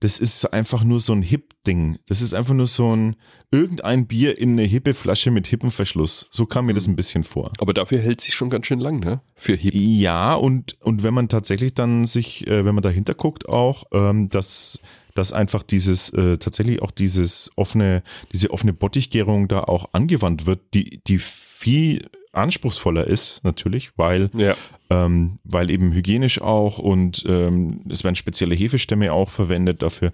das 0.00 0.18
ist 0.18 0.44
einfach 0.52 0.82
nur 0.82 1.00
so 1.00 1.12
ein 1.12 1.22
Hip-Ding. 1.22 1.98
Das 2.06 2.20
ist 2.20 2.34
einfach 2.34 2.54
nur 2.54 2.66
so 2.66 2.94
ein, 2.94 3.16
irgendein 3.50 4.06
Bier 4.06 4.36
in 4.38 4.52
eine 4.52 4.64
hippe 4.64 4.92
Flasche 4.92 5.30
mit 5.30 5.46
hippem 5.46 5.70
Verschluss. 5.70 6.26
So 6.30 6.46
kam 6.46 6.66
mir 6.66 6.74
das 6.74 6.86
ein 6.86 6.96
bisschen 6.96 7.24
vor. 7.24 7.52
aber 7.58 7.72
dafür 7.72 8.00
hält 8.00 8.20
sich 8.20 8.34
schon 8.34 8.50
ganz 8.50 8.66
schön 8.66 8.80
lang, 8.80 9.00
ne? 9.00 9.20
Für 9.34 9.54
Hip. 9.54 9.72
Ja, 9.74 10.34
und, 10.34 10.76
und 10.82 11.02
wenn 11.02 11.14
man 11.14 11.28
tatsächlich 11.28 11.74
dann 11.74 12.06
sich, 12.06 12.46
äh, 12.46 12.64
wenn 12.64 12.74
man 12.74 12.82
dahinter 12.82 13.14
guckt 13.14 13.48
auch, 13.48 13.84
ähm, 13.92 14.28
dass, 14.30 14.80
dass 15.14 15.32
einfach 15.32 15.62
dieses, 15.62 16.10
äh, 16.10 16.38
tatsächlich 16.38 16.82
auch 16.82 16.90
dieses 16.90 17.50
offene, 17.56 18.02
diese 18.32 18.50
offene 18.50 18.72
Bottichgärung 18.72 19.48
da 19.48 19.60
auch 19.60 19.90
angewandt 19.92 20.46
wird, 20.46 20.60
die, 20.74 21.02
die 21.04 21.18
viel 21.18 22.10
anspruchsvoller 22.34 23.06
ist, 23.06 23.42
natürlich, 23.44 23.90
weil 23.96 24.30
Ja. 24.34 24.54
ähm, 24.90 25.38
weil 25.44 25.70
eben 25.70 25.92
hygienisch 25.92 26.40
auch 26.40 26.78
und 26.78 27.24
ähm, 27.28 27.80
es 27.88 28.04
werden 28.04 28.16
spezielle 28.16 28.54
Hefestämme 28.54 29.12
auch 29.12 29.30
verwendet 29.30 29.82
dafür. 29.82 30.12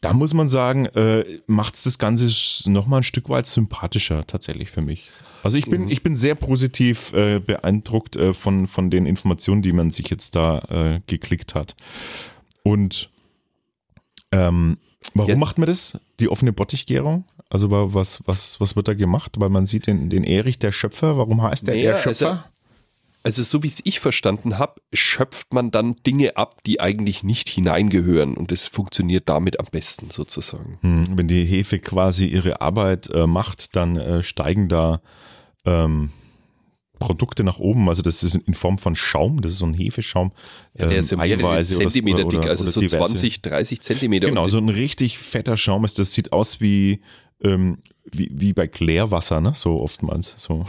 Da 0.00 0.12
muss 0.12 0.34
man 0.34 0.48
sagen, 0.48 0.86
äh, 0.86 1.24
macht 1.46 1.74
es 1.74 1.84
das 1.84 1.98
Ganze 1.98 2.28
nochmal 2.70 3.00
ein 3.00 3.04
Stück 3.04 3.28
weit 3.28 3.46
sympathischer 3.46 4.26
tatsächlich 4.26 4.70
für 4.70 4.82
mich. 4.82 5.10
Also 5.42 5.58
ich 5.58 5.66
bin, 5.70 5.88
ich 5.88 6.02
bin 6.02 6.16
sehr 6.16 6.34
positiv 6.34 7.12
äh, 7.12 7.38
beeindruckt 7.38 8.16
äh, 8.16 8.34
von, 8.34 8.66
von 8.66 8.90
den 8.90 9.06
Informationen, 9.06 9.62
die 9.62 9.72
man 9.72 9.90
sich 9.90 10.08
jetzt 10.10 10.34
da 10.36 10.58
äh, 10.68 11.00
geklickt 11.06 11.54
hat. 11.54 11.76
Und 12.62 13.10
ähm, 14.32 14.78
warum 15.14 15.30
Ja. 15.30 15.36
macht 15.36 15.58
man 15.58 15.66
das? 15.66 15.98
Die 16.20 16.28
offene 16.28 16.52
Bottichgärung? 16.52 17.24
Also 17.50 17.70
wa- 17.70 17.88
was, 17.92 18.20
was, 18.26 18.60
was 18.60 18.76
wird 18.76 18.88
da 18.88 18.94
gemacht? 18.94 19.32
Weil 19.38 19.50
man 19.50 19.66
sieht 19.66 19.86
den, 19.86 20.10
den 20.10 20.24
Erich, 20.24 20.58
der 20.58 20.72
Schöpfer. 20.72 21.16
Warum 21.16 21.42
heißt 21.42 21.66
der 21.66 21.74
Naja, 21.76 21.96
Schöpfer? 21.96 22.44
Also 23.22 23.42
so 23.42 23.62
wie 23.64 23.68
es 23.68 23.80
ich 23.84 23.98
verstanden 23.98 24.56
habe, 24.58 24.80
schöpft 24.92 25.52
man 25.52 25.72
dann 25.72 25.96
Dinge 26.06 26.36
ab, 26.36 26.62
die 26.64 26.80
eigentlich 26.80 27.24
nicht 27.24 27.48
hineingehören 27.48 28.36
und 28.36 28.52
das 28.52 28.68
funktioniert 28.68 29.28
damit 29.28 29.58
am 29.58 29.66
besten 29.72 30.10
sozusagen. 30.10 30.78
Hm, 30.82 31.18
Wenn 31.18 31.26
die 31.26 31.44
Hefe 31.44 31.80
quasi 31.80 32.26
ihre 32.26 32.60
Arbeit 32.60 33.08
äh, 33.10 33.26
macht, 33.26 33.74
dann 33.74 33.96
äh, 33.96 34.22
steigen 34.22 34.68
da 34.68 35.00
ähm, 35.64 36.10
Produkte 36.98 37.44
nach 37.44 37.58
oben. 37.58 37.88
Also 37.88 38.02
das 38.02 38.22
ist 38.22 38.34
in 38.34 38.54
Form 38.54 38.78
von 38.78 38.96
Schaum, 38.96 39.40
das 39.42 39.52
ist 39.52 39.58
so 39.58 39.66
ein 39.66 39.74
Hefeschaum. 39.74 40.32
Ja, 40.78 40.86
der 40.88 40.98
ist 40.98 41.10
ja 41.10 41.16
ähm, 41.22 41.28
mehrere 41.28 41.48
Eiweiße 41.50 41.76
oder- 41.76 41.88
Zentimeter 41.88 42.26
oder- 42.26 42.40
dick, 42.40 42.48
also 42.50 42.68
so 42.68 42.80
diverse. 42.80 43.14
20, 43.14 43.42
30 43.42 43.80
Zentimeter. 43.80 44.26
Genau, 44.28 44.48
so 44.48 44.58
ein 44.58 44.68
richtig 44.68 45.18
fetter 45.18 45.56
Schaum 45.56 45.84
ist. 45.84 45.98
Das 45.98 46.12
sieht 46.12 46.32
aus 46.32 46.60
wie, 46.60 47.00
ähm, 47.42 47.78
wie, 48.10 48.30
wie 48.32 48.52
bei 48.52 48.66
Klärwasser, 48.66 49.40
ne? 49.40 49.52
So 49.54 49.80
oftmals. 49.80 50.34
So. 50.36 50.64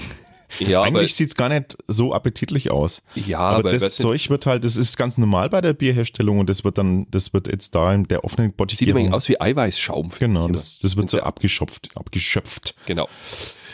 ja, 0.59 0.79
aber, 0.79 0.87
Eigentlich 0.99 1.15
sieht's 1.15 1.35
gar 1.35 1.49
nicht 1.49 1.77
so 1.87 2.13
appetitlich 2.13 2.71
aus. 2.71 3.01
ja, 3.15 3.39
Aber, 3.39 3.57
aber 3.69 3.71
das 3.77 3.97
Zeug 3.97 4.29
wird 4.29 4.45
halt, 4.45 4.63
das 4.63 4.75
ist 4.77 4.97
ganz 4.97 5.17
normal 5.17 5.49
bei 5.49 5.61
der 5.61 5.73
Bierherstellung 5.73 6.39
und 6.39 6.49
das 6.49 6.63
wird 6.63 6.77
dann, 6.77 7.05
das 7.11 7.33
wird 7.33 7.47
jetzt 7.47 7.75
da 7.75 7.93
in 7.93 8.07
der 8.07 8.23
offenen 8.23 8.47
sieht 8.47 8.53
ein 8.53 8.57
Bottichierung. 8.57 8.95
wenig 9.01 9.13
aus 9.13 9.27
wie 9.29 9.39
Eiweißschaum. 9.39 10.09
Genau, 10.19 10.47
das, 10.47 10.79
das 10.79 10.95
wird 10.95 11.09
so 11.09 11.19
abgeschöpft, 11.19 11.89
abgeschöpft. 11.95 12.75
Genau. 12.85 13.07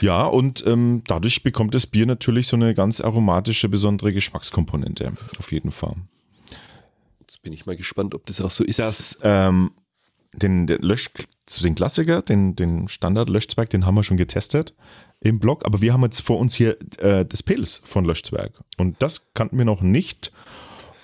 Ja, 0.02 0.26
und 0.26 0.66
ähm, 0.66 1.04
dadurch 1.08 1.44
bekommt 1.44 1.76
das 1.76 1.88
Bier 1.88 2.06
natürlich 2.06 2.48
so 2.48 2.56
eine 2.56 2.74
ganz 2.74 3.02
aromatische, 3.02 3.70
besondere 3.70 4.14
Geschmackskomponente. 4.14 5.14
Auf 5.38 5.52
jeden 5.52 5.72
Fall. 5.72 5.96
Jetzt 7.20 7.42
bin 7.42 7.54
ich 7.54 7.66
mal 7.66 7.78
gespannt, 7.78 8.14
ob 8.16 8.26
das 8.26 8.42
auch 8.42 8.52
so 8.52 8.64
ist. 8.64 8.80
Das, 8.80 9.20
ähm, 9.24 9.72
den, 10.34 10.68
den, 10.68 10.82
Lösch, 10.82 11.10
den 11.64 11.76
Klassiker, 11.76 12.22
den, 12.22 12.56
den 12.56 12.88
Standard-Löschzwerg, 12.88 13.70
den 13.70 13.86
haben 13.86 13.96
wir 13.96 14.04
schon 14.04 14.18
getestet 14.18 14.74
im 15.20 15.40
Blog, 15.40 15.66
aber 15.66 15.82
wir 15.82 15.94
haben 15.94 16.04
jetzt 16.04 16.22
vor 16.22 16.38
uns 16.38 16.54
hier 16.54 16.78
äh, 16.98 17.26
das 17.26 17.44
Pilz 17.44 17.82
von 17.86 18.04
Löschzwerg. 18.04 18.52
Und 18.78 19.02
das 19.02 19.34
kannten 19.34 19.58
wir 19.58 19.66
noch 19.66 19.82
nicht. 19.82 20.34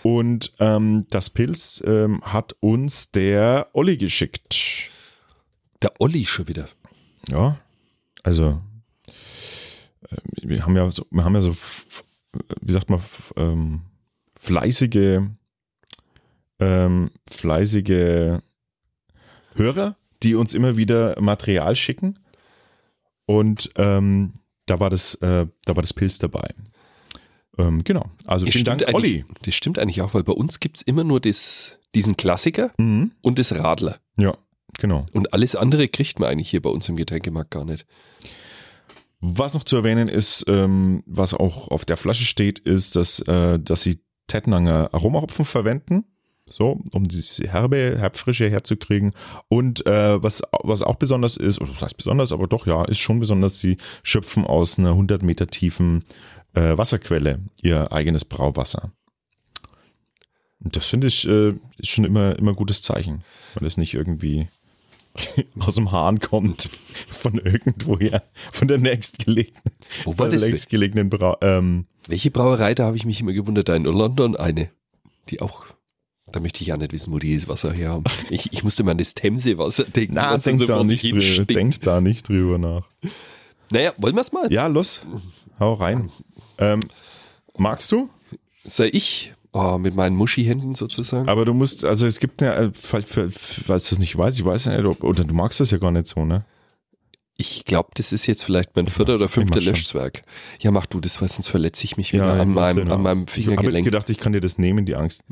Und 0.03 0.51
ähm, 0.59 1.05
das 1.09 1.29
Pilz 1.29 1.81
ähm, 1.85 2.21
hat 2.21 2.53
uns 2.59 3.11
der 3.11 3.69
Olli 3.73 3.97
geschickt. 3.97 4.89
Der 5.81 5.93
Olli 5.99 6.25
schon 6.25 6.47
wieder. 6.49 6.67
Ja, 7.29 7.59
also 8.23 8.61
wir 10.41 10.63
haben 10.63 10.75
ja 10.75 10.89
so, 10.91 11.05
wir 11.11 11.23
haben 11.23 11.35
ja 11.35 11.41
so, 11.41 11.55
wie 12.61 12.71
sagt 12.73 12.89
man, 12.89 13.01
ähm, 13.37 13.81
fleißige, 14.37 15.21
ähm, 16.59 17.11
fleißige 17.29 18.39
Hörer, 19.55 19.95
die 20.23 20.35
uns 20.35 20.53
immer 20.53 20.77
wieder 20.77 21.19
Material 21.21 21.75
schicken. 21.75 22.19
Und 23.25 23.69
ähm, 23.75 24.33
da 24.65 24.79
war 24.79 24.89
das, 24.89 25.15
äh, 25.15 25.47
da 25.65 25.75
war 25.75 25.81
das 25.83 25.93
Pilz 25.93 26.17
dabei. 26.17 26.53
Ähm, 27.57 27.83
genau. 27.83 28.09
Also 28.25 28.45
Das 28.45 28.53
vielen 28.53 28.65
stimmt 28.65 28.81
Dank, 28.81 28.95
Olli. 28.95 29.19
eigentlich- 29.19 29.25
Das 29.43 29.55
stimmt 29.55 29.79
eigentlich 29.79 30.01
auch, 30.01 30.13
weil 30.13 30.23
bei 30.23 30.33
uns 30.33 30.59
gibt 30.59 30.77
es 30.77 30.81
immer 30.83 31.03
nur 31.03 31.19
das, 31.19 31.77
diesen 31.95 32.17
Klassiker 32.17 32.71
Mhm. 32.77 33.11
und 33.21 33.39
das 33.39 33.53
Radler. 33.53 33.99
Ja, 34.17 34.37
genau. 34.79 35.01
Und 35.11 35.33
alles 35.33 35.55
andere 35.55 35.87
kriegt 35.87 36.19
man 36.19 36.29
eigentlich 36.29 36.49
hier 36.49 36.61
bei 36.61 36.69
uns 36.69 36.87
im 36.89 36.95
Getränkemarkt 36.95 37.51
gar 37.51 37.65
nicht. 37.65 37.85
Was 39.21 39.53
noch 39.53 39.65
zu 39.65 39.75
erwähnen 39.75 40.07
ist, 40.07 40.45
ähm, 40.47 41.03
was 41.05 41.33
auch 41.33 41.67
auf 41.67 41.83
der 41.83 41.97
Flasche 41.97 42.23
steht, 42.23 42.59
ist, 42.59 42.95
dass, 42.95 43.19
äh, 43.19 43.59
dass 43.59 43.83
sie 43.83 43.99
Tettnanger 44.27 44.89
Aromahopfen 44.93 45.45
verwenden. 45.45 46.05
So, 46.51 46.81
um 46.91 47.03
diese 47.03 47.47
herbe, 47.47 47.97
herbfrische 47.99 48.49
herzukriegen. 48.49 49.13
Und 49.49 49.85
äh, 49.85 50.23
was, 50.23 50.41
was 50.63 50.81
auch 50.81 50.95
besonders 50.95 51.37
ist, 51.37 51.61
oder 51.61 51.71
was 51.73 51.83
heißt 51.83 51.97
besonders, 51.97 52.31
aber 52.31 52.47
doch, 52.47 52.65
ja, 52.65 52.85
ist 52.85 52.97
schon 52.97 53.19
besonders, 53.19 53.59
sie 53.59 53.77
schöpfen 54.01 54.45
aus 54.45 54.79
einer 54.79 54.89
100 54.89 55.21
Meter 55.21 55.45
tiefen 55.47 56.05
äh, 56.53 56.75
Wasserquelle 56.77 57.39
ihr 57.61 57.91
eigenes 57.91 58.25
Brauwasser. 58.25 58.91
Und 60.61 60.75
das 60.75 60.87
finde 60.87 61.07
ich, 61.07 61.27
äh, 61.27 61.49
ist 61.77 61.89
schon 61.89 62.05
immer, 62.05 62.37
immer 62.37 62.53
gutes 62.53 62.81
Zeichen, 62.81 63.23
weil 63.55 63.67
es 63.67 63.77
nicht 63.77 63.93
irgendwie 63.93 64.49
aus 65.59 65.75
dem 65.75 65.91
Hahn 65.91 66.19
kommt, 66.19 66.69
von 67.07 67.35
irgendwoher, 67.37 68.23
von 68.51 68.67
der 68.67 68.77
nächstgelegenen, 68.77 69.61
Wo 70.03 70.11
war 70.11 70.17
von 70.17 70.29
der 70.31 70.39
das? 70.39 70.49
nächstgelegenen 70.49 71.09
Brau 71.09 71.37
ähm, 71.41 71.85
Welche 72.07 72.31
Brauerei, 72.31 72.73
da 72.75 72.85
habe 72.85 72.97
ich 72.97 73.05
mich 73.05 73.21
immer 73.21 73.33
gewundert, 73.33 73.69
da 73.69 73.75
in 73.75 73.83
London 73.83 74.35
eine, 74.35 74.71
die 75.29 75.41
auch, 75.41 75.65
da 76.31 76.39
möchte 76.39 76.61
ich 76.61 76.67
ja 76.67 76.77
nicht 76.77 76.91
wissen, 76.93 77.11
wo 77.11 77.19
die 77.19 77.35
das 77.35 77.47
Wasser 77.47 77.71
her 77.71 77.89
haben. 77.91 78.03
Ich, 78.29 78.53
ich 78.53 78.63
musste 78.63 78.83
mal 78.83 78.91
an 78.91 78.97
das 78.97 79.13
Themsee-Wasser 79.15 79.85
denken. 79.85 80.13
Na, 80.15 80.33
was 80.33 80.43
denk, 80.43 80.59
so 80.59 80.65
da 80.65 80.83
nicht 80.83 81.03
drüber, 81.03 81.45
denk 81.45 81.81
da 81.81 82.01
nicht 82.01 82.27
drüber 82.27 82.57
nach. 82.57 82.87
Naja, 83.71 83.93
wollen 83.97 84.15
wir 84.15 84.21
es 84.21 84.31
mal? 84.31 84.51
Ja, 84.51 84.67
los, 84.67 85.01
hau 85.59 85.73
rein. 85.73 86.11
Ähm, 86.57 86.79
magst 87.57 87.91
du? 87.91 88.09
Sei 88.63 88.89
ich, 88.91 89.33
oh, 89.53 89.77
mit 89.77 89.95
meinen 89.95 90.15
Muschi-Händen 90.15 90.75
sozusagen. 90.75 91.29
Aber 91.29 91.45
du 91.45 91.53
musst, 91.53 91.85
also 91.85 92.07
es 92.07 92.19
gibt 92.19 92.41
ja, 92.41 92.53
äh, 92.55 92.71
falls 92.73 93.09
du 93.13 93.29
das 93.67 93.99
nicht 93.99 94.17
weißt, 94.17 94.39
ich 94.39 94.45
weiß 94.45 94.67
nicht, 94.67 94.83
ob, 94.85 95.03
oder 95.03 95.23
du 95.23 95.33
magst 95.33 95.59
das 95.59 95.71
ja 95.71 95.77
gar 95.77 95.91
nicht 95.91 96.07
so, 96.07 96.25
ne? 96.25 96.45
Ich 97.41 97.63
glaube, 97.63 97.89
das 97.93 98.11
ist 98.11 98.25
jetzt 98.25 98.43
vielleicht 98.43 98.75
mein 98.75 98.87
vierter 98.87 99.15
oder 99.15 99.29
fünfter. 99.29 99.61
Löschzwerg. 99.61 100.21
Ja, 100.59 100.71
mach 100.71 100.85
du 100.85 100.99
das, 100.99 101.21
weil 101.21 101.29
sonst 101.29 101.47
verletze 101.47 101.85
ich 101.85 101.95
mich 101.95 102.11
wieder 102.11 102.25
Ja, 102.25 102.33
an, 102.41 102.49
ich 102.49 102.55
mach's 102.55 102.75
meinem, 102.75 102.91
an 102.91 103.01
meinem 103.01 103.17
Ich 103.19 103.21
habe 103.21 103.21
jetzt 103.21 103.31
Fingergelenk. 103.31 103.85
gedacht, 103.85 104.09
ich 104.09 104.17
kann 104.17 104.33
dir 104.33 104.41
das 104.41 104.57
nehmen, 104.57 104.85
die 104.85 104.95
Angst. 104.95 105.23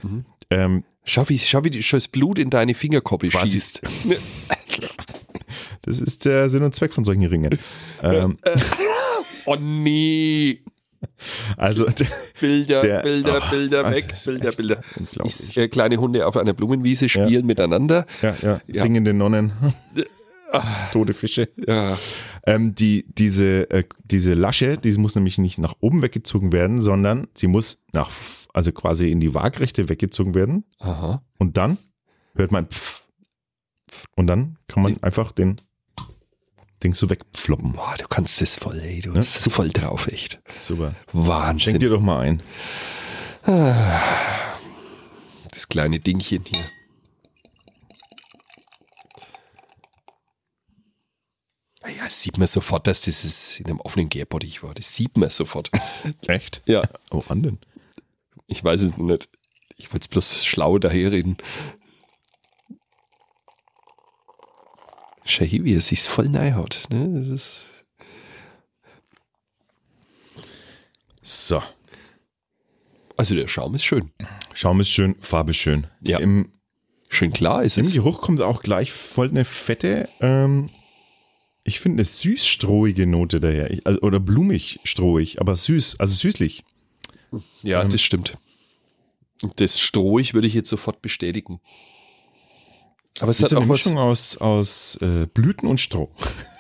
Ähm, 0.49 0.85
Schau, 1.03 1.27
wie, 1.27 1.37
schau, 1.37 1.65
wie 1.65 1.69
das 1.69 2.07
Blut 2.07 2.39
in 2.39 2.49
deine 2.49 2.75
Fingerkoppe 2.75 3.33
Was 3.33 3.41
schießt. 3.49 3.81
das 5.81 5.99
ist 5.99 6.25
der 6.25 6.49
Sinn 6.49 6.63
und 6.63 6.75
Zweck 6.75 6.93
von 6.93 7.03
solchen 7.03 7.25
Ringen. 7.25 7.57
ähm, 8.03 8.37
Oh 9.45 9.55
nee. 9.55 10.61
also, 11.57 11.85
Bilder, 12.39 12.81
Der- 12.81 13.01
Bilder, 13.01 13.39
Ach, 13.41 13.49
Bilder 13.51 13.89
weg, 13.91 14.13
Bilder, 14.25 14.51
Bilder. 14.51 14.79
Ich, 15.25 15.55
äh, 15.57 15.67
kleine 15.67 15.97
Hunde 15.97 16.25
auf 16.27 16.37
einer 16.37 16.53
Blumenwiese 16.53 17.09
spielen 17.09 17.45
miteinander. 17.45 18.05
ja, 18.21 18.35
ja, 18.41 18.61
Ja. 18.67 18.81
singende 18.83 19.13
Nonnen. 19.13 19.51
Tote 20.93 21.13
Fische. 21.13 21.49
Ja. 21.57 21.97
Ähm, 22.45 22.73
die, 22.73 23.05
diese, 23.17 23.69
äh, 23.69 23.83
diese 24.05 24.33
Lasche, 24.33 24.77
die 24.77 24.93
muss 24.93 25.13
nämlich 25.15 25.37
nicht 25.37 25.57
nach 25.57 25.75
oben 25.81 26.01
weggezogen 26.01 26.53
werden, 26.53 26.79
sondern 26.79 27.27
sie 27.35 27.47
muss 27.47 27.83
nach, 27.91 28.11
also 28.53 28.71
quasi 28.71 29.11
in 29.11 29.19
die 29.19 29.33
Waagrechte 29.33 29.89
weggezogen 29.89 30.35
werden. 30.35 30.63
Aha. 30.79 31.21
Und 31.37 31.57
dann 31.57 31.77
hört 32.35 32.51
man 32.53 32.67
Pff. 32.67 33.03
Und 34.15 34.27
dann 34.27 34.57
kann 34.67 34.83
man 34.83 35.01
einfach 35.03 35.31
den 35.31 35.57
Ding 36.83 36.93
so 36.93 37.09
wegpfloppen. 37.09 37.73
Boah, 37.73 37.95
du 37.97 38.07
kannst 38.07 38.39
das 38.41 38.57
voll, 38.57 38.79
ey. 38.81 39.01
Du 39.01 39.11
Ja, 39.11 39.17
hast 39.17 39.45
es 39.47 39.51
voll 39.53 39.69
drauf, 39.69 40.07
echt. 40.07 40.39
Super. 40.59 40.93
Wahnsinn. 41.11 41.59
Schenk 41.59 41.79
dir 41.79 41.89
doch 41.89 42.01
mal 42.01 42.19
ein. 42.21 42.43
Das 45.51 45.67
kleine 45.69 45.99
Dingchen 45.99 46.43
hier. 46.45 46.65
Naja, 51.83 52.03
das 52.05 52.21
sieht 52.21 52.37
man 52.37 52.47
sofort, 52.47 52.87
dass 52.87 53.01
das 53.03 53.23
ist 53.23 53.59
in 53.59 53.67
einem 53.67 53.79
offenen 53.81 54.09
Gärbottich 54.09 54.63
war. 54.63 54.73
Das 54.73 54.95
sieht 54.95 55.17
man 55.17 55.29
sofort. 55.29 55.69
Echt? 56.27 56.61
Ja, 56.65 56.81
Oh, 57.11 57.23
an 57.29 57.43
denn? 57.43 57.59
ich 58.47 58.63
weiß 58.63 58.81
es 58.81 58.97
nicht. 58.97 59.29
Ich 59.77 59.91
wollte 59.93 60.05
es 60.05 60.07
bloß 60.07 60.45
schlau 60.45 60.79
daherreden. 60.79 61.37
Hier, 65.27 65.63
wie 65.63 65.75
er 65.75 65.81
sich's 65.81 66.07
voll 66.07 66.29
hat. 66.29 66.87
Ne? 66.89 67.09
Das 67.13 67.27
ist 67.27 67.65
So. 71.21 71.61
also 73.17 73.35
der 73.35 73.47
Schaum 73.47 73.75
ist 73.75 73.83
schön. 73.83 74.11
Schaum 74.53 74.79
ist 74.79 74.89
schön, 74.89 75.15
Farbe 75.19 75.51
ist 75.51 75.57
schön. 75.57 75.87
Ja. 76.01 76.19
Im, 76.19 76.51
Schön 77.09 77.31
klar 77.31 77.63
ist 77.63 77.77
Im 77.77 77.85
es. 77.85 77.93
Geruch 77.93 78.21
kommt 78.21 78.41
auch 78.41 78.61
gleich 78.61 78.91
voll 78.91 79.29
eine 79.29 79.45
fette, 79.45 80.09
ähm, 80.19 80.69
ich 81.67 81.81
finde 81.81 81.97
eine 81.97 82.05
süß-strohige 82.05 83.05
Note 83.05 83.41
daher. 83.41 83.69
Ich, 83.71 83.85
also, 83.85 83.99
oder 83.99 84.21
blumig-strohig, 84.21 85.41
aber 85.41 85.53
süß, 85.55 85.99
also 85.99 86.15
süßlich. 86.15 86.63
Ja, 87.61 87.83
das 87.83 88.01
stimmt. 88.01 88.37
Und 89.41 89.59
Das 89.59 89.77
Strohig 89.79 90.33
würde 90.33 90.47
ich 90.47 90.53
jetzt 90.53 90.69
sofort 90.69 91.01
bestätigen. 91.01 91.59
Aber 93.19 93.31
es 93.31 93.41
ist 93.41 93.51
eine 93.51 93.65
auch 93.65 93.69
was, 93.69 93.85
Mischung 93.85 93.97
aus, 93.97 94.37
aus 94.37 94.97
äh, 95.01 95.25
Blüten 95.33 95.67
und 95.67 95.79
Stroh. 95.79 96.11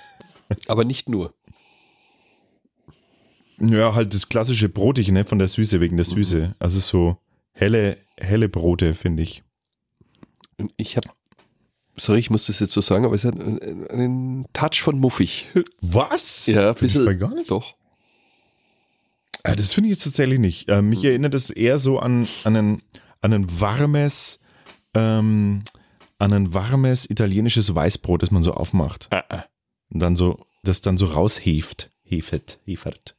aber 0.67 0.85
nicht 0.85 1.09
nur. 1.09 1.33
Ja, 3.59 3.95
halt 3.95 4.13
das 4.13 4.29
klassische 4.29 4.69
Brotige, 4.69 5.11
ne, 5.11 5.25
von 5.25 5.39
der 5.39 5.47
Süße, 5.47 5.81
wegen 5.81 5.97
der 5.97 6.05
Süße. 6.05 6.55
Also 6.59 6.79
so 6.79 7.17
helle, 7.53 7.97
helle 8.17 8.49
Brote, 8.49 8.93
finde 8.93 9.23
ich. 9.23 9.43
Und 10.57 10.71
ich 10.77 10.97
habe, 10.97 11.09
sorry, 11.95 12.19
ich 12.19 12.29
muss 12.29 12.45
das 12.45 12.59
jetzt 12.59 12.73
so 12.73 12.81
sagen, 12.81 13.05
aber 13.05 13.15
es 13.15 13.25
hat 13.25 13.39
einen, 13.39 14.45
Touch 14.53 14.81
von 14.81 14.99
muffig. 14.99 15.47
Was? 15.81 16.47
Ja, 16.47 16.69
ein 16.69 16.75
bisschen. 16.75 17.19
gar 17.19 17.33
nicht. 17.33 17.49
Doch. 17.49 17.75
Ah, 19.43 19.55
das 19.55 19.73
finde 19.73 19.89
ich 19.89 19.97
jetzt 19.97 20.03
tatsächlich 20.03 20.39
nicht. 20.39 20.69
Äh, 20.69 20.81
mich 20.81 21.03
erinnert 21.03 21.33
das 21.33 21.49
eher 21.49 21.77
so 21.77 21.99
an, 21.99 22.27
an, 22.43 22.55
ein, 22.55 22.81
an 23.21 23.33
ein 23.33 23.59
warmes, 23.59 24.39
ähm, 24.93 25.63
an 26.19 26.33
ein 26.33 26.53
warmes 26.53 27.09
italienisches 27.09 27.73
Weißbrot, 27.73 28.23
das 28.23 28.31
man 28.31 28.41
so 28.41 28.53
aufmacht. 28.53 29.09
Und 29.89 29.99
dann 29.99 30.15
so, 30.15 30.45
das 30.63 30.81
dann 30.81 30.97
so 30.97 31.05
rausheft. 31.07 31.91
Hefet, 32.03 32.59
hefert. 32.65 33.15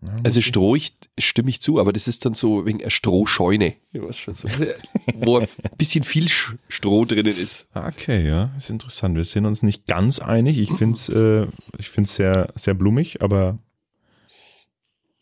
Ja, 0.00 0.14
Also 0.24 0.40
Strohig 0.40 0.92
stimme 1.18 1.50
ich 1.50 1.60
zu, 1.60 1.80
aber 1.80 1.92
das 1.92 2.06
ist 2.06 2.24
dann 2.24 2.32
so 2.34 2.66
wegen 2.66 2.80
einer 2.80 2.90
Strohscheune. 2.90 3.74
Ja, 3.92 4.02
was 4.02 4.18
schon 4.18 4.34
so, 4.34 4.48
wo 5.14 5.38
ein 5.38 5.48
bisschen 5.76 6.04
viel 6.04 6.28
Stroh 6.28 7.04
drinnen 7.04 7.26
ist. 7.36 7.66
Ah, 7.72 7.88
Okay, 7.88 8.26
ja, 8.26 8.52
ist 8.56 8.70
interessant. 8.70 9.16
Wir 9.16 9.24
sind 9.24 9.44
uns 9.46 9.62
nicht 9.62 9.86
ganz 9.86 10.20
einig. 10.20 10.58
Ich 10.58 10.72
finde 10.72 10.96
es 10.96 11.08
äh, 11.08 11.46
ich 11.78 11.88
find's 11.88 12.14
sehr, 12.14 12.52
sehr 12.54 12.74
blumig, 12.74 13.22
aber 13.22 13.58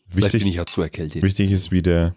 Vielleicht 0.09 0.31
bin 0.33 0.41
wichtig, 0.41 0.47
ich 0.49 0.55
ja 0.55 0.65
zu 0.65 0.81
erkältet. 0.81 1.23
wichtig 1.23 1.51
ist, 1.51 1.71
wie 1.71 1.81
der 1.81 2.15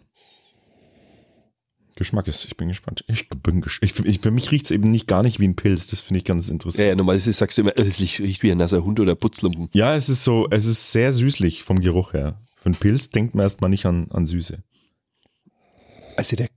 Geschmack 2.00 2.26
ist. 2.26 2.44
Ich 2.46 2.56
bin 2.56 2.68
gespannt. 2.68 3.04
Ich 3.06 3.28
bin 3.28 3.60
ges 3.60 3.78
ich, 3.82 3.96
ich, 4.04 4.20
Für 4.20 4.30
mich 4.32 4.50
riecht 4.50 4.64
es 4.64 4.70
eben 4.72 4.90
nicht 4.90 5.06
gar 5.06 5.22
nicht 5.22 5.38
wie 5.38 5.46
ein 5.46 5.54
Pilz. 5.54 5.86
Das 5.88 6.00
finde 6.00 6.18
ich 6.18 6.24
ganz 6.24 6.48
Ja, 6.48 6.52
interessant. 6.54 6.88
ja, 6.88 6.94
normalerweise 6.96 7.32
sagst 7.32 7.56
du 7.58 7.62
immer, 7.62 7.76
es 7.78 8.00
riecht 8.00 8.42
wie 8.42 8.50
ein 8.50 8.58
nasser 8.58 8.82
Hund 8.84 8.98
oder 8.98 9.14
Putzlumpen. 9.14 9.68
Ja, 9.72 9.94
es 9.94 10.08
ist 10.08 10.24
so, 10.24 10.48
es 10.50 10.64
ist 10.64 10.90
sehr 10.92 11.12
süßlich 11.12 11.62
vom 11.62 11.80
Geruch 11.80 12.12
her. 12.12 12.40
Für 12.56 12.66
einen 12.66 12.74
Pilz 12.74 13.10
denkt 13.10 13.34
man 13.34 13.44
erstmal 13.44 13.70
nicht 13.70 13.86
an, 13.86 14.10
an 14.10 14.26
Süße. 14.26 14.62
Also 16.16 16.36
der, 16.36 16.48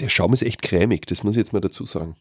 der 0.00 0.08
Schaum 0.10 0.32
ist 0.32 0.42
echt 0.42 0.60
cremig, 0.62 1.06
das 1.06 1.22
muss 1.24 1.34
ich 1.34 1.38
jetzt 1.38 1.52
mal 1.52 1.60
dazu 1.60 1.84
sagen. 1.86 2.16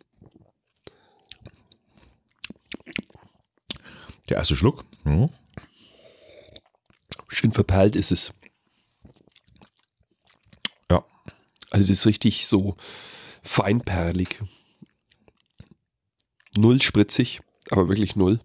Der 4.30 4.38
erste 4.38 4.56
Schluck. 4.56 4.86
Mhm. 5.04 5.30
Schön 7.28 7.52
verperlt 7.52 7.96
ist 7.96 8.12
es. 8.12 8.34
Ja. 10.90 11.04
Also 11.72 11.88
das 11.88 12.00
ist 12.00 12.06
richtig 12.06 12.46
so 12.48 12.76
feinperlig. 13.42 14.40
Null 16.56 16.82
spritzig, 16.82 17.42
aber 17.72 17.88
wirklich 17.88 18.16
null. 18.16 18.40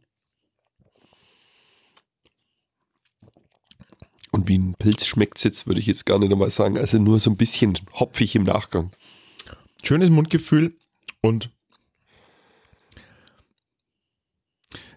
Und 4.31 4.49
wie 4.49 4.59
ein 4.59 4.75
Pilz 4.75 5.07
schmeckt 5.07 5.39
es 5.39 5.45
jetzt, 5.45 5.67
würde 5.67 5.81
ich 5.81 5.87
jetzt 5.87 6.07
gar 6.07 6.19
nicht 6.19 6.31
einmal 6.31 6.51
sagen. 6.51 6.79
Also 6.79 6.99
nur 6.99 7.21
so 7.21 7.31
ein 7.31 7.37
bisschen 7.37 7.79
hopfig 7.95 8.37
im 8.37 8.45
Nachgang. 8.45 8.93
Schönes 9.83 10.11
Mundgefühl 10.11 10.77
und 11.21 11.51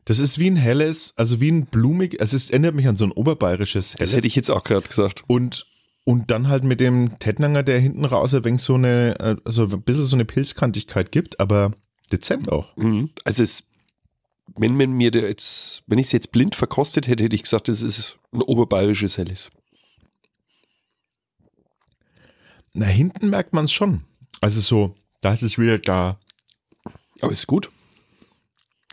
das 0.05 0.17
ist 0.19 0.39
wie 0.39 0.49
ein 0.49 0.55
helles, 0.55 1.13
also 1.17 1.39
wie 1.39 1.51
ein 1.51 1.67
blumig, 1.67 2.19
also 2.19 2.35
es 2.35 2.49
erinnert 2.49 2.73
mich 2.73 2.87
an 2.87 2.97
so 2.97 3.05
ein 3.05 3.11
oberbayerisches 3.11 3.93
helles. 3.93 4.09
Das 4.09 4.17
hätte 4.17 4.27
ich 4.27 4.35
jetzt 4.35 4.49
auch 4.49 4.63
gerade 4.63 4.87
gesagt. 4.87 5.23
und, 5.27 5.67
und 6.09 6.31
dann 6.31 6.47
halt 6.47 6.63
mit 6.63 6.79
dem 6.79 7.19
Tettnanger, 7.19 7.61
der 7.61 7.79
hinten 7.79 8.03
raus 8.03 8.33
ein 8.33 8.43
wenig 8.43 8.63
so 8.63 8.73
eine, 8.73 9.15
äh, 9.19 9.35
also 9.45 9.65
ein 9.65 9.83
bisschen 9.83 10.07
so 10.07 10.15
eine 10.15 10.25
Pilzkantigkeit 10.25 11.11
gibt, 11.11 11.39
aber 11.39 11.69
dezent 12.11 12.51
auch. 12.51 12.75
Mhm. 12.77 13.11
Also 13.25 13.43
es, 13.43 13.65
wenn 14.57 14.75
man 14.75 14.93
mir 14.93 15.11
jetzt, 15.11 15.83
wenn 15.85 15.99
ich 15.99 16.07
es 16.07 16.11
jetzt 16.11 16.31
blind 16.31 16.55
verkostet 16.55 17.07
hätte, 17.07 17.23
hätte 17.23 17.35
ich 17.35 17.43
gesagt, 17.43 17.67
das 17.67 17.83
ist 17.83 18.17
ein 18.31 18.41
oberbayerisches 18.41 19.19
Helles. 19.19 19.51
Na, 22.73 22.87
hinten 22.87 23.29
merkt 23.29 23.53
man 23.53 23.65
es 23.65 23.71
schon. 23.71 24.01
Also 24.41 24.61
so, 24.61 24.95
da 25.21 25.31
ist 25.33 25.43
es 25.43 25.59
wieder 25.59 25.77
da. 25.77 26.19
Aber 27.21 27.31
ist 27.31 27.45
gut. 27.45 27.69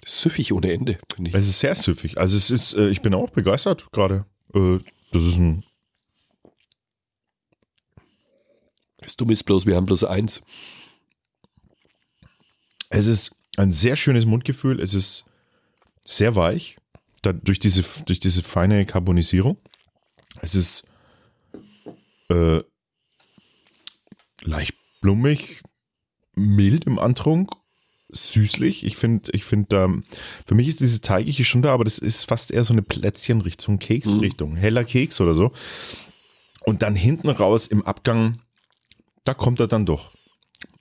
Süffig 0.05 0.53
ohne 0.53 0.71
Ende, 0.71 0.99
finde 1.15 1.31
ich. 1.31 1.35
Es 1.35 1.49
ist 1.49 1.61
sehr 1.61 1.77
süffig. 1.77 2.19
Also 2.19 2.37
es 2.37 2.51
ist, 2.51 2.75
äh, 2.75 2.91
ich 2.91 3.01
bin 3.01 3.15
auch 3.15 3.31
begeistert 3.31 3.91
gerade. 3.91 4.27
Äh, 4.53 4.81
das 5.13 5.23
ist 5.23 5.39
ein, 5.39 5.65
Das 9.07 9.17
Dumme 9.17 9.35
ist 9.35 9.45
bloß, 9.45 9.67
wir 9.67 9.77
haben 9.77 9.87
bloß 9.87 10.03
eins. 10.03 10.43
Es 12.89 13.07
ist 13.07 13.37
ein 13.57 13.71
sehr 13.71 13.95
schönes 13.95 14.27
Mundgefühl. 14.27 14.81
Es 14.81 14.95
ist 14.95 15.25
sehr 16.05 16.35
weich. 16.35 16.77
Da, 17.23 17.33
durch, 17.33 17.61
diese, 17.61 17.85
durch 18.05 18.19
diese 18.19 18.43
feine 18.43 18.85
Karbonisierung. 18.85 19.59
Es 20.41 20.57
ist 20.57 20.89
äh, 22.31 22.61
leicht 24.43 24.75
blumig, 25.01 25.63
mild 26.35 26.85
im 26.87 26.99
Antrunk, 26.99 27.53
süßlich. 28.09 28.85
Ich 28.85 28.97
finde, 28.97 29.31
ich 29.33 29.45
finde, 29.45 29.77
ähm, 29.77 30.05
für 30.47 30.57
mich 30.57 30.67
ist 30.67 30.81
dieses 30.81 31.01
Teigige 31.01 31.45
schon 31.45 31.63
da, 31.63 31.73
aber 31.73 31.85
das 31.85 31.99
ist 31.99 32.25
fast 32.25 32.51
eher 32.51 32.65
so 32.65 32.75
eine 32.75 32.83
Plätzchenrichtung, 32.83 33.79
Keksrichtung, 33.79 34.57
heller 34.57 34.83
Keks 34.83 35.21
oder 35.21 35.35
so. 35.35 35.53
Und 36.65 36.83
dann 36.83 36.97
hinten 36.97 37.31
raus 37.31 37.69
im 37.69 37.87
Abgang, 37.87 38.43
da 39.27 39.35
kommt 39.35 39.61
er 39.61 39.67
dann 39.67 39.87
doch. 39.87 40.11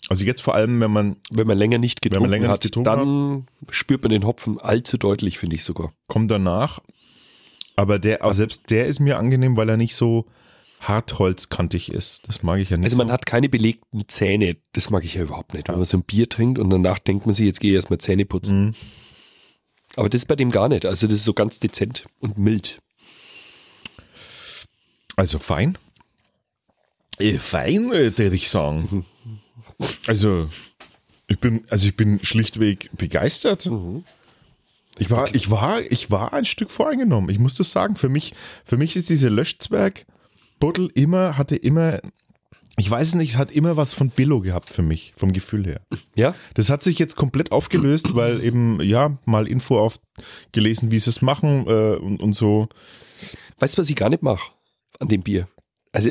Also 0.07 0.23
jetzt 0.23 0.41
vor 0.41 0.55
allem, 0.55 0.79
wenn 0.79 0.91
man 0.91 1.17
Wenn 1.31 1.47
man 1.47 1.57
länger 1.57 1.79
nicht 1.79 2.01
getrunken 2.01 2.29
länger 2.29 2.43
nicht 2.43 2.51
hat, 2.51 2.61
getrunken 2.61 2.85
dann 2.85 3.47
spürt 3.71 4.03
man 4.03 4.11
den 4.11 4.25
Hopfen 4.25 4.59
allzu 4.59 4.97
deutlich, 4.97 5.39
finde 5.39 5.55
ich 5.55 5.63
sogar. 5.63 5.93
kommt 6.07 6.31
danach. 6.31 6.79
Aber 7.75 7.99
der, 7.99 8.23
aber 8.23 8.33
selbst 8.33 8.69
der 8.69 8.85
ist 8.85 8.99
mir 8.99 9.17
angenehm, 9.17 9.57
weil 9.57 9.67
er 9.67 9.77
nicht 9.77 9.95
so 9.95 10.27
hartholzkantig 10.79 11.91
ist. 11.91 12.27
Das 12.27 12.43
mag 12.43 12.59
ich 12.59 12.69
ja 12.69 12.77
nicht. 12.77 12.85
Also 12.85 12.97
man 12.97 13.07
so. 13.07 13.13
hat 13.13 13.25
keine 13.25 13.49
belegten 13.49 14.07
Zähne. 14.07 14.57
Das 14.73 14.91
mag 14.91 15.03
ich 15.03 15.15
ja 15.15 15.23
überhaupt 15.23 15.53
nicht. 15.53 15.67
Wenn 15.67 15.75
man 15.75 15.85
so 15.85 15.97
ein 15.97 16.03
Bier 16.03 16.29
trinkt 16.29 16.59
und 16.59 16.69
danach 16.69 16.99
denkt 16.99 17.25
man 17.25 17.33
sich, 17.33 17.45
jetzt 17.45 17.59
gehe 17.59 17.71
ich 17.71 17.75
erstmal 17.75 17.99
Zähne 17.99 18.25
putzen. 18.25 18.67
Mhm. 18.67 18.75
Aber 19.95 20.09
das 20.09 20.21
ist 20.21 20.27
bei 20.27 20.35
dem 20.35 20.51
gar 20.51 20.69
nicht. 20.69 20.85
Also 20.85 21.07
das 21.07 21.17
ist 21.17 21.23
so 21.23 21.33
ganz 21.33 21.59
dezent 21.59 22.05
und 22.19 22.37
mild. 22.37 22.79
also 25.15 25.39
fein. 25.39 25.77
Äh, 27.19 27.37
fein, 27.37 27.91
würde 27.91 28.35
ich 28.35 28.49
sagen. 28.49 29.05
Also 30.07 30.49
ich 31.27 31.39
bin, 31.39 31.63
also 31.69 31.87
ich 31.87 31.95
bin 31.95 32.23
schlichtweg 32.23 32.89
begeistert. 32.97 33.69
Ich 34.97 35.09
war, 35.09 35.33
ich 35.33 35.49
war, 35.49 35.79
ich 35.89 36.11
war 36.11 36.33
ein 36.33 36.45
Stück 36.45 36.71
voreingenommen. 36.71 37.29
Ich 37.29 37.39
muss 37.39 37.55
das 37.55 37.71
sagen. 37.71 37.95
Für 37.95 38.09
mich, 38.09 38.33
für 38.63 38.77
mich 38.77 38.95
ist 38.95 39.09
diese 39.09 39.29
Löschzwerg 39.29 40.05
Buddel 40.59 40.89
immer, 40.93 41.37
hatte 41.37 41.55
immer 41.55 41.99
ich 42.77 42.89
weiß 42.91 43.09
es 43.09 43.15
nicht, 43.15 43.31
es 43.31 43.37
hat 43.37 43.51
immer 43.51 43.77
was 43.77 43.93
von 43.93 44.09
Billo 44.09 44.41
gehabt 44.41 44.69
für 44.69 44.81
mich, 44.81 45.13
vom 45.15 45.31
Gefühl 45.31 45.65
her. 45.65 45.81
Ja? 46.15 46.35
Das 46.55 46.69
hat 46.69 46.83
sich 46.83 46.99
jetzt 46.99 47.15
komplett 47.15 47.51
aufgelöst, 47.51 48.15
weil 48.15 48.43
eben, 48.43 48.81
ja, 48.81 49.17
mal 49.25 49.47
Info 49.47 49.79
aufgelesen, 49.79 50.91
wie 50.91 50.99
sie 50.99 51.09
es 51.09 51.21
machen 51.21 51.67
äh, 51.67 51.95
und, 51.95 52.21
und 52.21 52.33
so. 52.33 52.67
Weißt 53.59 53.77
du, 53.77 53.81
was 53.81 53.89
ich 53.89 53.95
gar 53.95 54.09
nicht 54.09 54.23
mache 54.23 54.51
an 54.99 55.07
dem 55.07 55.23
Bier? 55.23 55.47
Also 55.93 56.09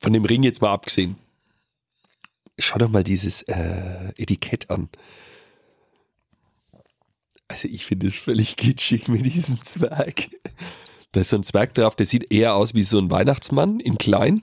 von 0.00 0.12
dem 0.12 0.24
Ring 0.24 0.42
jetzt 0.42 0.60
mal 0.60 0.72
abgesehen. 0.72 1.16
Schau 2.58 2.78
doch 2.78 2.88
mal 2.90 3.04
dieses 3.04 3.42
äh, 3.42 4.12
Etikett 4.16 4.68
an. 4.70 4.88
Also 7.48 7.68
ich 7.68 7.84
finde 7.86 8.06
es 8.06 8.14
völlig 8.14 8.56
kitschig 8.56 9.08
mit 9.08 9.24
diesem 9.24 9.60
Zwerg. 9.62 10.30
Da 11.12 11.20
ist 11.20 11.30
so 11.30 11.36
ein 11.36 11.42
Zwerg 11.42 11.74
drauf, 11.74 11.96
der 11.96 12.06
sieht 12.06 12.32
eher 12.32 12.54
aus 12.54 12.74
wie 12.74 12.84
so 12.84 12.98
ein 12.98 13.10
Weihnachtsmann 13.10 13.80
in 13.80 13.98
klein. 13.98 14.42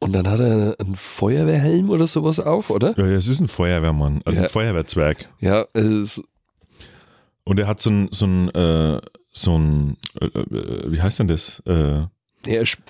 Und 0.00 0.12
dann 0.12 0.26
hat 0.28 0.40
er 0.40 0.76
einen 0.80 0.96
Feuerwehrhelm 0.96 1.90
oder 1.90 2.06
sowas 2.06 2.40
auf, 2.40 2.70
oder? 2.70 2.98
Ja, 2.98 3.06
ja, 3.06 3.16
es 3.18 3.28
ist 3.28 3.40
ein 3.40 3.48
Feuerwehrmann, 3.48 4.22
also 4.24 4.36
Ja. 4.38 4.44
ein 4.44 4.48
Feuerwehrzwerg. 4.48 5.28
Ja, 5.40 5.66
es, 5.74 6.20
Und 7.44 7.60
er 7.60 7.66
hat 7.68 7.80
so 7.80 7.90
ein, 7.90 8.08
so 8.10 8.24
ein, 8.26 8.48
äh, 8.54 9.00
so 9.30 9.58
ein, 9.58 9.96
äh, 10.20 10.24
äh, 10.26 10.90
wie 10.90 11.00
heißt 11.02 11.18
denn 11.18 11.28
das? 11.28 11.62
Äh, 11.66 12.06
er 12.46 12.62
sp- 12.64 12.82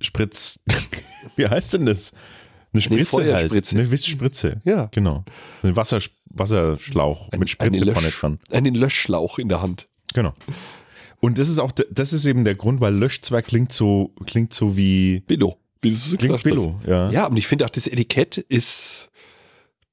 Spritz, 0.00 0.60
wie 1.36 1.46
heißt 1.46 1.74
denn 1.74 1.86
das? 1.86 2.12
Eine 2.72 2.82
Spritze 2.82 3.16
halt. 3.16 3.26
Feuerspritze. 3.26 3.74
Eine 3.74 3.84
gewisse 3.84 4.10
Spritze. 4.10 4.60
ja, 4.64 4.86
Genau. 4.92 5.24
Ein 5.62 5.74
Wasser, 5.76 6.00
Wasserschlauch 6.26 7.30
Ein- 7.32 7.40
mit 7.40 7.50
Spritze 7.50 7.82
eine 7.82 7.92
vorne 7.92 8.08
Lösch- 8.08 8.20
dran. 8.20 8.38
einen 8.50 8.74
Löschschlauch 8.74 9.38
in 9.38 9.48
der 9.48 9.60
Hand. 9.62 9.88
Genau. 10.14 10.32
Und 11.20 11.38
das 11.38 11.48
ist 11.48 11.58
auch, 11.58 11.72
das 11.72 12.12
ist 12.12 12.24
eben 12.24 12.44
der 12.44 12.54
Grund, 12.54 12.80
weil 12.80 12.94
Löschzwerg 12.94 13.46
klingt 13.46 13.72
so, 13.72 14.14
klingt 14.26 14.54
so 14.54 14.76
wie, 14.76 15.20
Billo. 15.26 15.58
Wie 15.82 15.90
du 15.92 16.16
klingt. 16.16 16.42
Billo, 16.42 16.80
ja. 16.86 17.10
Ja, 17.10 17.26
und 17.26 17.36
ich 17.36 17.46
finde 17.46 17.64
auch, 17.64 17.70
das 17.70 17.86
Etikett 17.86 18.38
ist, 18.38 19.10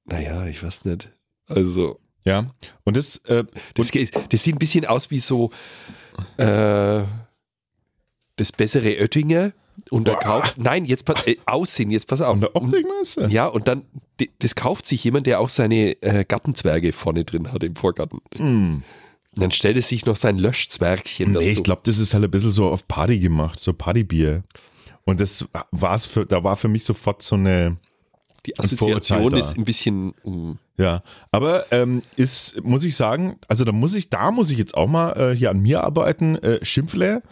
naja, 0.04 0.46
ich 0.46 0.62
weiß 0.62 0.84
nicht. 0.84 1.10
Also, 1.48 1.98
Ja. 2.24 2.46
Und 2.84 2.96
das, 2.96 3.18
äh, 3.26 3.44
das, 3.74 3.90
geht- 3.90 4.12
das 4.32 4.42
sieht 4.42 4.54
ein 4.54 4.58
bisschen 4.58 4.84
aus 4.86 5.10
wie 5.10 5.18
so 5.20 5.50
äh, 6.36 7.02
das 8.36 8.52
bessere 8.56 8.96
Oettinger 9.00 9.52
und 9.90 10.06
da 10.08 10.12
Boah. 10.12 10.20
kauft, 10.20 10.58
nein, 10.58 10.84
jetzt 10.84 11.04
pass, 11.04 11.26
äh, 11.26 11.36
Aussehen, 11.46 11.90
jetzt 11.90 12.06
pass 12.08 12.20
auf. 12.20 12.28
von 12.30 12.40
der 12.40 12.56
Optikmesse. 12.56 13.28
Ja, 13.30 13.46
und 13.46 13.68
dann, 13.68 13.82
das 14.40 14.54
kauft 14.54 14.86
sich 14.86 15.02
jemand, 15.04 15.26
der 15.26 15.40
auch 15.40 15.48
seine 15.48 16.00
äh, 16.02 16.24
Gartenzwerge 16.24 16.92
vorne 16.92 17.24
drin 17.24 17.52
hat 17.52 17.62
im 17.62 17.76
Vorgarten. 17.76 18.20
Und 18.38 18.82
dann 19.34 19.50
stellt 19.52 19.76
es 19.76 19.88
sich 19.88 20.04
noch 20.06 20.16
sein 20.16 20.36
Löschzwergchen 20.38 21.32
Nee, 21.32 21.38
ich 21.40 21.50
dazu. 21.54 21.62
glaube, 21.62 21.82
das 21.84 21.98
ist 21.98 22.12
halt 22.14 22.24
ein 22.24 22.30
bisschen 22.30 22.50
so 22.50 22.68
auf 22.68 22.86
Party 22.88 23.18
gemacht, 23.18 23.60
so 23.60 23.72
Partybier. 23.72 24.42
Und 25.04 25.20
das 25.20 25.46
war's 25.70 26.04
für, 26.04 26.26
da 26.26 26.42
war 26.44 26.56
für 26.56 26.68
mich 26.68 26.84
sofort 26.84 27.22
so 27.22 27.36
eine, 27.36 27.76
Die 28.46 28.54
ein 28.58 28.64
Assoziation 28.64 29.18
Vorurteil 29.20 29.40
ist 29.40 29.56
ein 29.56 29.64
bisschen, 29.64 30.12
mm, 30.24 30.52
ja. 30.76 31.02
Aber 31.30 31.70
ähm, 31.72 32.02
ist, 32.16 32.62
muss 32.62 32.84
ich 32.84 32.96
sagen, 32.96 33.36
also 33.48 33.64
da 33.64 33.72
muss 33.72 33.94
ich, 33.94 34.10
da 34.10 34.30
muss 34.30 34.50
ich 34.50 34.58
jetzt 34.58 34.76
auch 34.76 34.88
mal 34.88 35.12
äh, 35.12 35.36
hier 35.36 35.50
an 35.50 35.60
mir 35.60 35.82
arbeiten. 35.84 36.36
Äh, 36.36 36.64
Schimpfle 36.64 37.22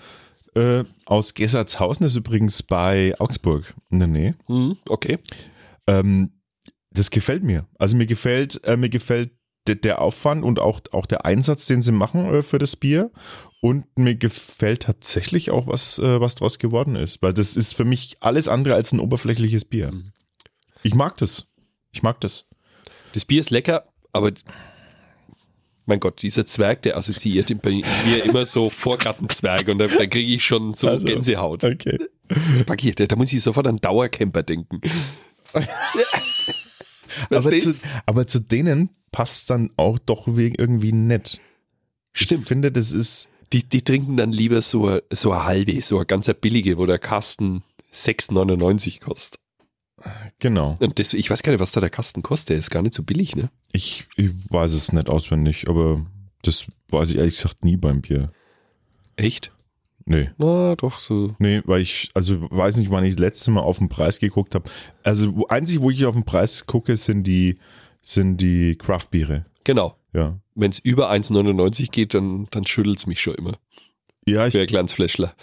äh, 0.57 0.85
aus 1.05 1.35
Gessertshausen 1.35 2.07
ist 2.07 2.17
übrigens 2.17 2.63
bei 2.63 3.15
Augsburg 3.19 3.75
in 3.91 3.99
der 3.99 4.09
Nähe. 4.09 4.35
hm, 4.47 4.77
okay. 4.89 5.19
Ähm, 5.87 6.33
das 6.91 7.11
gefällt 7.11 7.45
mir. 7.45 7.67
Also 7.79 7.97
mir 7.97 8.07
gefällt, 8.07 8.65
äh, 8.65 8.77
mir 8.77 8.89
gefällt 8.89 9.31
der, 9.67 9.75
der 9.77 10.01
Aufwand 10.01 10.45
und 10.45 10.59
auch, 10.59 10.81
auch 10.93 11.07
der 11.07 11.27
Einsatz, 11.27 11.67
den 11.67 11.83
sie 11.83 11.93
machen 11.93 12.33
äh, 12.33 12.43
für 12.43 12.59
das 12.59 12.77
Bier. 12.77 13.11
Und 13.61 13.87
mir 13.97 14.15
gefällt 14.15 14.83
tatsächlich 14.83 15.51
auch, 15.51 15.67
was, 15.67 15.99
äh, 15.99 16.21
was 16.21 16.37
draus 16.37 16.59
geworden 16.59 16.95
ist. 16.97 17.21
Weil 17.23 17.35
das 17.35 17.57
ist 17.57 17.75
für 17.75 17.85
mich 17.85 18.17
alles 18.21 18.49
andere 18.49 18.75
als 18.75 18.93
ein 18.93 19.01
oberflächliches 19.01 19.65
Bier. 19.65 19.93
Mhm. 19.93 20.13
Ich 20.83 20.95
mag 20.95 21.17
das. 21.19 21.49
Ich 21.93 22.03
mag 22.03 22.21
das. 22.21 22.47
Das 23.13 23.25
Bier 23.25 23.41
ist 23.41 23.51
lecker, 23.51 23.87
aber 24.13 24.33
mein 25.87 26.01
Gott, 26.01 26.21
dieser 26.23 26.47
Zwerg, 26.47 26.83
der 26.83 26.97
assoziiert 26.97 27.51
bei 27.63 27.71
mir 27.71 28.25
immer 28.25 28.45
so 28.45 28.71
Vorgartenzwerg 28.71 29.69
und 29.69 29.79
da, 29.79 29.87
da 29.87 30.07
kriege 30.07 30.35
ich 30.35 30.45
schon 30.45 30.75
so 30.75 30.89
Also, 30.89 31.07
Gänsehaut. 31.07 31.65
Okay. 31.65 31.99
Das 32.29 32.65
packe 32.65 32.89
ich, 32.89 32.97
da, 32.97 33.17
muss 33.17 33.33
ich 33.33 33.43
sofort 33.43 33.67
an 33.69 33.77
Dauercamper 33.77 34.43
denken. 34.43 34.81
Aber 37.31 37.51
zu, 37.51 37.75
aber 38.05 38.27
zu 38.27 38.41
denen 38.41 38.91
passt 39.11 39.49
dann 39.49 39.71
auch 39.77 39.99
doch 39.99 40.27
irgendwie 40.27 40.93
nett. 40.93 41.41
Ich 42.15 42.23
Stimmt. 42.23 42.49
finde, 42.49 42.71
das 42.71 42.93
ist. 42.93 43.29
Die, 43.53 43.63
die 43.63 43.83
trinken 43.83 44.17
dann 44.17 44.33
lieber 44.33 44.61
so, 44.61 44.99
so 45.11 45.33
eine 45.33 45.45
halbe, 45.45 45.81
so 45.81 45.97
eine 45.97 46.07
ganz 46.07 46.31
billige, 46.41 46.79
wo 46.79 46.87
der 46.87 46.99
Kasten 46.99 47.63
6,99 47.95 49.01
kostet. 49.01 49.41
Genau. 50.39 50.77
Und 50.81 50.99
das, 50.99 51.15
ich 51.15 51.31
weiß 51.31 51.43
gar 51.43 51.53
nicht, 51.53 51.61
was 51.61 51.73
da 51.73 51.81
der 51.81 51.91
Kasten 51.91 52.23
kostet. 52.23 52.51
Der 52.51 52.59
ist 52.59 52.71
gar 52.71 52.83
nicht 52.83 52.95
so 52.95 53.03
billig, 53.03 53.37
ne? 53.37 53.51
Ich, 53.73 54.07
ich 54.17 54.31
weiß 54.51 54.73
es 54.75 54.93
nicht 54.93 55.09
auswendig, 55.09 55.69
aber 55.69 56.05
das 56.43 56.67
weiß 56.91 57.11
ich 57.11 57.17
ehrlich 57.17 57.35
gesagt 57.35 57.65
nie 57.65 57.77
beim 57.77 58.03
Bier. 58.03 58.31
Echt? 59.17 59.53
Nee. 60.05 60.31
Na, 60.39 60.77
doch 60.77 60.99
so. 60.99 61.35
Nee, 61.39 61.63
weil 61.65 61.83
ich, 61.83 62.11
also 62.15 62.49
weiß 62.51 62.77
nicht, 62.77 62.91
wann 62.91 63.05
ich 63.05 63.15
das 63.15 63.21
letzte 63.21 63.51
Mal 63.51 63.63
auf 63.63 63.79
den 63.79 63.89
Preis 63.89 64.21
geguckt 64.21 64.55
habe. 64.55 64.71
Also 65.03 65.47
einzig, 65.49 65.81
wo 65.81 65.91
ich 65.91 66.05
auf 66.05 66.15
den 66.15 66.25
Preis 66.25 66.67
gucke, 66.67 66.97
sind 66.97 67.25
die, 67.25 67.59
sind 68.03 68.37
die 68.41 68.77
Craft-Biere. 68.77 69.47
Genau. 69.65 69.97
Ja. 70.13 70.39
Wenn 70.55 70.71
es 70.71 70.79
über 70.79 71.11
1,99 71.11 71.91
geht, 71.91 72.15
dann, 72.15 72.47
dann 72.51 72.67
schüttelt 72.67 72.99
es 72.99 73.07
mich 73.07 73.21
schon 73.21 73.35
immer. 73.35 73.55
Ja, 74.27 74.47
ich, 74.47 74.57
ein 74.57 74.67
Glanzfläschler. 74.67 75.35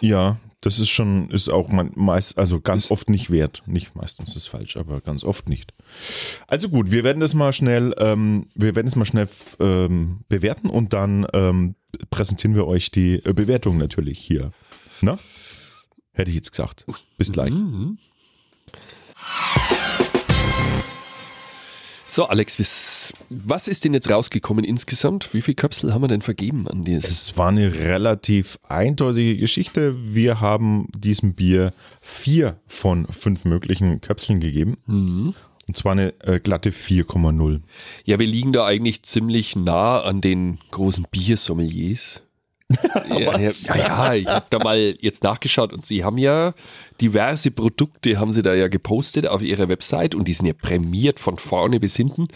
ja, 0.00 0.38
das 0.62 0.78
ist 0.78 0.88
schon, 0.88 1.28
ist 1.30 1.48
auch 1.50 1.68
meist, 1.68 2.38
also 2.38 2.60
ganz 2.60 2.86
Ist- 2.86 2.90
oft 2.92 3.10
nicht 3.10 3.30
wert. 3.30 3.62
Nicht 3.66 3.94
meistens 3.94 4.34
ist 4.36 4.46
falsch, 4.46 4.76
aber 4.76 5.00
ganz 5.00 5.22
oft 5.24 5.48
nicht. 5.48 5.72
Also 6.46 6.68
gut, 6.70 6.90
wir 6.90 7.04
werden 7.04 7.20
das 7.20 7.34
mal 7.34 7.52
schnell, 7.52 7.94
ähm, 7.98 8.46
wir 8.54 8.74
werden 8.74 8.86
es 8.86 8.96
mal 8.96 9.04
schnell 9.04 9.28
ähm, 9.60 10.20
bewerten 10.28 10.70
und 10.70 10.92
dann 10.92 11.26
ähm, 11.34 11.74
präsentieren 12.10 12.54
wir 12.54 12.66
euch 12.66 12.90
die 12.90 13.14
äh, 13.24 13.32
Bewertung 13.34 13.76
natürlich 13.76 14.18
hier. 14.18 14.52
Na? 15.00 15.18
Hätte 16.12 16.30
ich 16.30 16.36
jetzt 16.36 16.52
gesagt. 16.52 16.86
Bis 17.18 17.32
gleich. 17.32 17.50
Mhm. 17.52 17.98
So, 22.14 22.26
Alex, 22.26 22.60
was, 22.60 23.14
was 23.30 23.68
ist 23.68 23.86
denn 23.86 23.94
jetzt 23.94 24.10
rausgekommen 24.10 24.66
insgesamt? 24.66 25.32
Wie 25.32 25.40
viele 25.40 25.54
Köpsel 25.54 25.94
haben 25.94 26.02
wir 26.02 26.08
denn 26.08 26.20
vergeben 26.20 26.68
an 26.68 26.84
dieses? 26.84 27.10
Es 27.10 27.38
war 27.38 27.48
eine 27.48 27.72
relativ 27.72 28.58
eindeutige 28.68 29.38
Geschichte. 29.38 29.94
Wir 30.14 30.38
haben 30.38 30.88
diesem 30.94 31.32
Bier 31.32 31.72
vier 32.02 32.60
von 32.66 33.06
fünf 33.06 33.46
möglichen 33.46 34.02
Köpseln 34.02 34.40
gegeben. 34.40 34.76
Mhm. 34.84 35.34
Und 35.66 35.76
zwar 35.78 35.92
eine 35.92 36.12
äh, 36.20 36.38
glatte 36.38 36.68
4,0. 36.68 37.62
Ja, 38.04 38.18
wir 38.18 38.26
liegen 38.26 38.52
da 38.52 38.66
eigentlich 38.66 39.04
ziemlich 39.04 39.56
nah 39.56 40.02
an 40.02 40.20
den 40.20 40.58
großen 40.70 41.06
Biersommeliers. 41.10 42.20
ja, 43.08 43.38
ja, 43.38 43.50
ja, 43.76 44.14
ich 44.14 44.26
habe 44.26 44.46
da 44.50 44.58
mal 44.58 44.96
jetzt 45.00 45.24
nachgeschaut 45.24 45.72
und 45.72 45.86
sie 45.86 46.04
haben 46.04 46.18
ja 46.18 46.54
diverse 47.00 47.50
Produkte, 47.50 48.18
haben 48.18 48.32
sie 48.32 48.42
da 48.42 48.54
ja 48.54 48.68
gepostet 48.68 49.26
auf 49.26 49.42
ihrer 49.42 49.68
Website 49.68 50.14
und 50.14 50.28
die 50.28 50.34
sind 50.34 50.46
ja 50.46 50.52
prämiert 50.52 51.20
von 51.20 51.38
vorne 51.38 51.80
bis 51.80 51.96
hinten. 51.96 52.28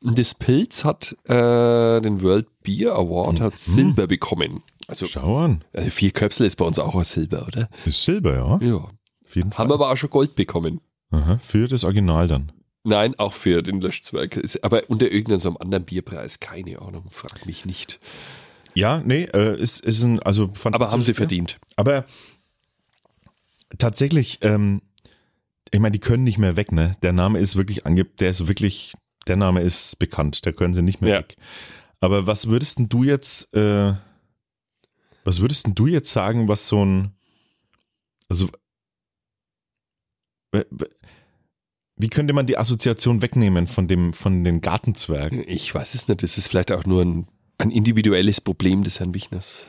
Und 0.00 0.18
das 0.18 0.34
Pilz 0.34 0.84
hat 0.84 1.16
äh, 1.24 2.00
den 2.00 2.22
World 2.22 2.46
Beer 2.62 2.94
Award, 2.94 3.40
hat 3.40 3.58
Silber 3.58 4.06
bekommen. 4.06 4.62
Also, 4.86 5.06
Schau 5.06 5.38
an. 5.38 5.64
also 5.72 5.88
vier 5.90 6.10
Köpsel 6.10 6.46
ist 6.46 6.56
bei 6.56 6.64
uns 6.64 6.78
auch 6.78 6.94
ein 6.94 7.04
Silber, 7.04 7.46
oder? 7.46 7.68
Ist 7.84 8.04
Silber, 8.04 8.34
ja. 8.34 8.66
Ja. 8.66 8.76
Auf 8.76 9.36
jeden 9.36 9.50
Fall. 9.50 9.58
Haben 9.58 9.70
wir 9.70 9.74
aber 9.74 9.90
auch 9.90 9.96
schon 9.96 10.10
Gold 10.10 10.34
bekommen. 10.34 10.80
Aha, 11.10 11.38
für 11.42 11.68
das 11.68 11.84
Original 11.84 12.28
dann. 12.28 12.52
Nein, 12.84 13.18
auch 13.18 13.32
für 13.32 13.62
den 13.62 13.80
Löschzwerg. 13.80 14.42
Aber 14.62 14.82
unter 14.88 15.10
irgendeinem 15.10 15.38
so 15.38 15.56
anderen 15.56 15.84
Bierpreis, 15.84 16.38
keine 16.40 16.82
Ahnung, 16.82 17.06
frag 17.10 17.46
mich 17.46 17.64
nicht. 17.64 17.98
Ja, 18.74 19.00
nee, 19.04 19.24
äh, 19.32 19.58
ist, 19.60 19.80
ist 19.80 20.02
ein, 20.02 20.20
also 20.20 20.52
Aber 20.64 20.90
haben 20.90 21.02
sie 21.02 21.14
verdient. 21.14 21.58
Aber 21.76 22.04
tatsächlich, 23.78 24.38
ähm, 24.42 24.82
ich 25.70 25.80
meine, 25.80 25.92
die 25.92 26.00
können 26.00 26.24
nicht 26.24 26.38
mehr 26.38 26.56
weg, 26.56 26.72
ne? 26.72 26.96
Der 27.02 27.12
Name 27.12 27.38
ist 27.38 27.56
wirklich 27.56 27.86
ange, 27.86 28.04
der 28.04 28.30
ist 28.30 28.46
wirklich, 28.48 28.94
der 29.26 29.36
Name 29.36 29.60
ist 29.60 29.98
bekannt, 29.98 30.44
da 30.46 30.52
können 30.52 30.74
sie 30.74 30.82
nicht 30.82 31.00
mehr 31.00 31.10
Ja. 31.10 31.18
weg. 31.20 31.36
Aber 32.00 32.26
was 32.26 32.48
würdest 32.48 32.78
denn 32.78 32.88
du 32.88 33.02
jetzt, 33.04 33.54
äh, 33.54 33.94
was 35.24 35.40
würdest 35.40 35.66
denn 35.66 35.74
du 35.74 35.86
jetzt 35.86 36.10
sagen, 36.10 36.48
was 36.48 36.68
so 36.68 36.84
ein, 36.84 37.12
also, 38.28 38.48
wie 41.96 42.08
könnte 42.08 42.32
man 42.34 42.46
die 42.46 42.58
Assoziation 42.58 43.22
wegnehmen 43.22 43.66
von 43.66 43.88
dem, 43.88 44.12
von 44.12 44.44
den 44.44 44.60
Gartenzwergen? 44.60 45.44
Ich 45.46 45.74
weiß 45.74 45.94
es 45.94 46.08
nicht, 46.08 46.22
das 46.22 46.38
ist 46.38 46.48
vielleicht 46.48 46.72
auch 46.72 46.84
nur 46.84 47.02
ein, 47.02 47.26
ein 47.58 47.70
individuelles 47.70 48.40
Problem 48.40 48.82
des 48.84 49.00
Herrn 49.00 49.14
Wichners. 49.14 49.68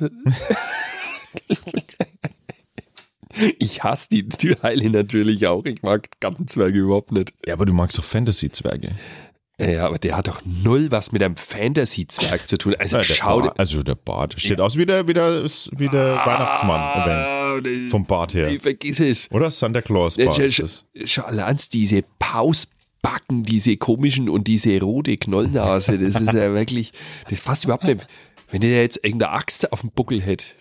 Ich 3.59 3.83
hasse 3.83 4.07
die 4.09 4.27
Türheile 4.29 4.89
natürlich 4.89 5.45
auch. 5.47 5.65
Ich 5.65 5.81
mag 5.83 6.07
Gartenzwerge 6.21 6.79
überhaupt 6.79 7.11
nicht. 7.11 7.33
Ja, 7.45 7.53
aber 7.55 7.65
du 7.65 7.73
magst 7.73 7.97
doch 7.97 8.03
Fantasy-Zwerge. 8.05 8.91
Ja, 9.59 9.87
aber 9.87 9.97
der 9.97 10.15
hat 10.17 10.27
doch 10.29 10.41
null 10.45 10.89
was 10.89 11.11
mit 11.11 11.21
einem 11.21 11.35
Fantasy-Zwerg 11.35 12.47
zu 12.47 12.57
tun. 12.57 12.75
Also 12.79 12.97
Ja, 12.97 13.03
der 13.03 13.13
schau 13.13 13.41
dir. 13.41 13.47
Bart, 13.47 13.59
also 13.59 13.83
der 13.83 13.95
Bart 13.95 14.35
steht 14.39 14.61
aus 14.61 14.77
wie 14.77 14.85
der, 14.85 15.07
wie 15.07 15.13
der, 15.13 15.43
wie 15.43 15.89
der 15.89 16.15
Weihnachtsmann. 16.25 16.79
Ah, 16.79 17.07
Ja, 17.55 17.61
das- 17.61 17.91
Vom 17.91 18.05
Bart 18.05 18.33
her. 18.33 18.49
Nee, 18.49 18.59
vergiss 18.59 18.99
es. 19.01 19.29
Oder 19.31 19.51
Santa 19.51 19.81
Claus 19.81 20.15
Ja, 20.17 20.25
Bart 20.25 20.35
schon, 20.37 20.45
ist 20.45 20.55
schon, 20.55 20.65
das. 20.93 21.09
schon 21.11 21.23
allein 23.05 23.43
diese 23.43 23.77
komischen 23.77 24.29
und 24.29 24.47
diese 24.47 24.79
rote 24.81 25.17
Knollnase, 25.17 25.97
das 25.97 26.21
ist 26.21 26.33
ja 26.33 26.53
wirklich, 26.53 26.93
das 27.29 27.41
passt 27.41 27.65
überhaupt 27.65 27.83
nicht. 27.83 28.07
Wenn 28.51 28.61
der 28.61 28.81
jetzt 28.81 28.97
irgendeine 28.97 29.31
Axt 29.31 29.71
auf 29.71 29.81
dem 29.81 29.91
Buckel 29.91 30.21
hätte 30.21 30.53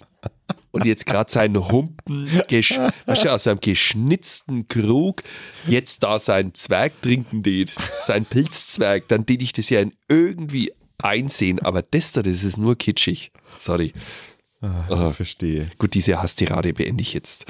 und 0.72 0.84
jetzt 0.86 1.06
gerade 1.06 1.30
seinen 1.30 1.68
Humpen, 1.68 2.26
weißt 2.26 3.24
du, 3.24 3.32
aus 3.32 3.46
einem 3.46 3.60
geschnitzten 3.60 4.68
Krug, 4.68 5.22
jetzt 5.66 6.02
da 6.02 6.18
seinen 6.18 6.54
Zwerg 6.54 7.00
trinken 7.02 7.42
tät, 7.42 7.74
seinen 8.06 8.24
Pilzzwerg, 8.24 9.06
dann 9.08 9.26
tät 9.26 9.42
ich 9.42 9.52
das 9.52 9.70
ja 9.70 9.84
irgendwie 10.08 10.72
einsehen, 10.98 11.60
aber 11.60 11.82
das 11.82 12.12
da, 12.12 12.22
das 12.22 12.42
ist 12.42 12.56
nur 12.56 12.76
kitschig. 12.76 13.32
Sorry. 13.56 13.92
Ah, 14.60 15.10
verstehe. 15.10 15.70
Gut, 15.76 15.94
diese 15.94 16.22
Hasstirade 16.22 16.72
beende 16.72 17.02
ich 17.02 17.12
jetzt. 17.12 17.44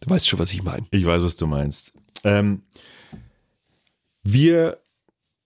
Du 0.00 0.10
weißt 0.10 0.28
schon, 0.28 0.38
was 0.38 0.52
ich 0.52 0.62
meine. 0.62 0.86
Ich 0.90 1.04
weiß, 1.04 1.22
was 1.22 1.34
du 1.34 1.46
meinst. 1.46 1.92
Ähm, 2.24 2.62
wir 4.22 4.78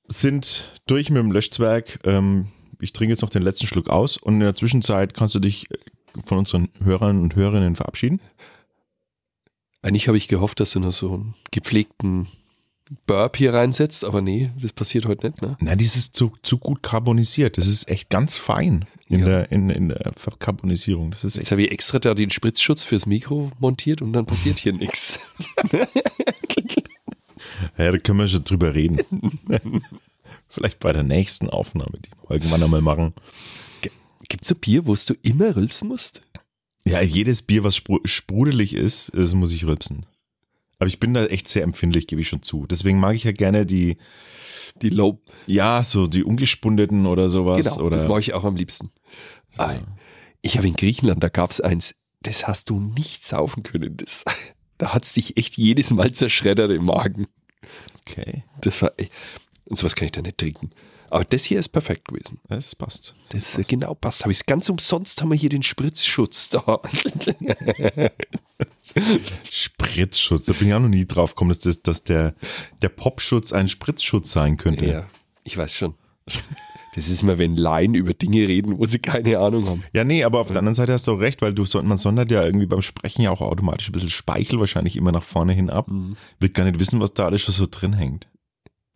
sind 0.09 0.73
durch 0.87 1.11
mit 1.11 1.23
dem 1.23 1.33
Löschzwerg. 1.33 1.99
Ähm, 2.05 2.49
ich 2.81 2.93
trinke 2.93 3.13
jetzt 3.13 3.23
noch 3.23 3.31
den 3.31 3.43
letzten 3.43 3.67
Schluck 3.67 3.89
aus 3.89 4.17
und 4.17 4.35
in 4.35 4.41
der 4.41 4.55
Zwischenzeit 4.55 5.15
kannst 5.15 5.35
du 5.35 5.41
dich 5.41 5.71
äh, 5.71 5.77
von 6.25 6.39
unseren 6.39 6.69
Hörern 6.83 7.21
und 7.21 7.35
Hörerinnen 7.37 7.75
verabschieden. 7.77 8.21
Eigentlich 9.83 10.09
habe 10.09 10.17
ich 10.17 10.29
gehofft, 10.29 10.61
dass 10.61 10.73
du 10.73 10.81
noch 10.81 10.93
so 10.93 11.13
einen 11.15 11.35
gepflegten 11.51 12.29
Burp 13.07 13.37
hier 13.37 13.53
reinsetzt, 13.53 14.05
aber 14.05 14.21
nee, 14.21 14.51
das 14.61 14.73
passiert 14.73 15.07
heute 15.07 15.27
nicht, 15.27 15.43
ne? 15.43 15.57
Na, 15.61 15.75
das 15.75 15.97
ist 15.97 16.15
zu, 16.15 16.33
zu 16.43 16.59
gut 16.59 16.83
carbonisiert. 16.83 17.59
Das 17.59 17.67
ist 17.67 17.89
echt 17.89 18.11
ganz 18.11 18.37
fein 18.37 18.85
in, 19.09 19.21
Ja. 19.21 19.27
der, 19.27 19.53
in, 19.53 19.71
in 19.71 19.89
der 19.89 20.13
Verkarbonisierung. 20.17 21.11
Das 21.11 21.25
ist 21.25 21.35
Jetzt 21.37 21.43
echt. 21.47 21.51
habe 21.53 21.63
ich 21.65 21.73
extra 21.73 21.99
da 21.99 22.15
den 22.15 22.31
Spritzschutz 22.31 22.85
fürs 22.85 23.07
Mikro 23.07 23.51
montiert 23.59 24.03
und 24.03 24.13
dann 24.13 24.27
passiert 24.27 24.59
hier 24.59 24.73
nichts. 24.73 25.19
Ja, 27.79 27.93
da 27.93 27.99
können 27.99 28.19
wir 28.19 28.29
schon 28.29 28.45
drüber 28.45 28.75
reden. 28.75 29.01
Vielleicht 30.49 30.79
bei 30.79 30.93
der 30.93 31.03
nächsten 31.03 31.51
Aufnahme, 31.51 31.99
die 31.99 32.11
wir 32.23 32.31
irgendwann 32.31 32.63
einmal 32.63 32.81
machen. 32.81 33.15
Gibt's 34.29 34.49
so 34.49 34.55
Bier, 34.55 34.87
wo 34.87 34.95
du 34.95 35.15
immer 35.23 35.55
rülpsen 35.55 35.89
musst? 35.89 36.23
Ja, 36.85 37.01
jedes 37.01 37.43
Bier, 37.43 37.65
was 37.65 37.77
spru 37.77 37.99
sprudelig 38.05 38.75
ist, 38.75 39.13
das 39.15 39.35
muss 39.35 39.53
ich 39.53 39.65
rülpsen. 39.67 40.07
Aber 40.79 40.89
ich 40.89 41.01
bin 41.01 41.15
da 41.15 41.27
echt 41.27 41.49
sehr 41.49 41.63
empfindlich, 41.63 42.07
gebe 42.07 42.21
ich 42.21 42.29
schon 42.29 42.43
zu. 42.43 42.67
Deswegen 42.67 42.99
mag 43.01 43.15
ich 43.15 43.25
ja 43.25 43.33
gerne 43.33 43.67
die, 43.67 43.97
Die 44.83 44.91
Low. 44.91 45.21
ja, 45.47 45.83
so 45.85 46.07
die 46.07 46.23
ungespundeten 46.25 47.07
oder 47.07 47.29
sowas. 47.29 47.59
Genau, 47.65 47.87
oder 47.87 47.97
das 47.97 48.07
mache 48.09 48.21
ich 48.21 48.35
auch 48.35 48.45
am 48.45 48.57
liebsten. 48.57 48.91
Aber 49.57 49.81
Ich 50.43 50.57
habe 50.59 50.67
in 50.67 50.75
Griechenland, 50.75 51.23
da 51.23 51.29
gab's 51.29 51.61
eins, 51.61 51.95
das 52.23 52.47
hast 52.47 52.69
du 52.71 52.79
nicht 52.81 53.25
saufen 53.25 53.63
können. 53.63 53.97
Das, 53.97 54.25
da 54.79 54.93
hat's 54.93 55.15
dich 55.15 55.37
echt 55.37 55.57
jedes 55.57 55.91
Mal 55.93 56.13
zerschreddert 56.13 56.71
im 56.71 56.85
Magen. 56.87 57.27
Okay, 58.09 58.45
Das 58.61 58.83
war, 58.83 58.93
ey, 58.97 59.09
und 59.65 59.77
sowas 59.77 59.97
kann 59.97 60.07
ich 60.07 60.13
da 60.13 60.23
nicht 60.23 60.39
trinken. 60.39 60.71
Aber 61.11 61.25
das 61.25 61.45
hier 61.45 61.59
ist 61.59 61.69
perfekt 61.69 62.09
gewesen. 62.09 62.41
das 62.49 62.75
passt. 62.75 63.15
Das 63.31 63.57
ist 63.57 63.69
genau 63.69 63.95
passt. 63.95 64.23
Habe 64.23 64.33
ich 64.33 64.45
ganz 64.47 64.69
umsonst 64.69 65.21
haben 65.21 65.31
wir 65.31 65.37
hier 65.37 65.51
den 65.51 65.63
Spritzschutz 65.63 66.49
da. 66.49 66.81
Spritzschutz, 69.51 70.45
da 70.47 70.53
bin 70.53 70.69
ich 70.69 70.75
auch 70.75 70.81
noch 70.81 70.89
nie 70.89 71.07
drauf 71.07 71.35
gekommen, 71.35 71.51
dass, 71.51 71.61
das, 71.61 71.83
dass 71.83 72.03
der, 72.03 72.35
der 72.83 72.89
Popschutz 72.89 73.53
ein 73.53 73.69
Spritzschutz 73.69 74.33
sein 74.33 74.57
könnte. 74.57 74.87
ja, 74.87 75.07
ich 75.45 75.57
weiß 75.57 75.75
schon. 75.75 75.95
Das 76.97 77.09
ist 77.09 77.23
immer, 77.23 77.37
wenn 77.37 77.57
Laien 77.57 77.95
über 77.95 78.15
Dinge 78.15 78.49
reden, 78.49 78.79
wo 78.79 78.87
sie 78.87 78.99
keine 78.99 79.39
Ahnung 79.39 79.69
haben. 79.69 79.85
Ja, 79.93 80.03
nee, 80.03 80.25
aber 80.25 80.41
auf 80.41 80.49
der 80.49 80.59
anderen 80.59 80.75
Seite 80.75 80.95
hast 80.95 81.07
du 81.07 81.13
auch 81.13 81.21
recht, 81.21 81.43
weil 81.43 81.53
du 81.53 81.65
man 81.83 81.99
sondert 81.99 82.31
ja 82.31 82.43
irgendwie 82.43 82.67
beim 82.67 82.81
Sprechen 82.81 83.23
ja 83.23 83.31
auch 83.31 83.43
automatisch 83.43 83.89
ein 83.89 83.93
bisschen 83.93 84.11
Speichel 84.11 84.59
wahrscheinlich 84.59 84.97
immer 84.97 85.13
nach 85.13 85.23
vorne 85.23 85.53
hin 85.53 85.69
ab. 85.69 85.89
Mhm. 85.89 86.17
Wird 86.41 86.55
gar 86.55 86.65
nicht 86.65 86.81
wissen, 86.81 86.99
was 87.01 87.13
da 87.13 87.27
alles 87.27 87.43
schon 87.43 87.55
so 87.55 87.67
drin 87.71 87.93
hängt. 87.93 88.29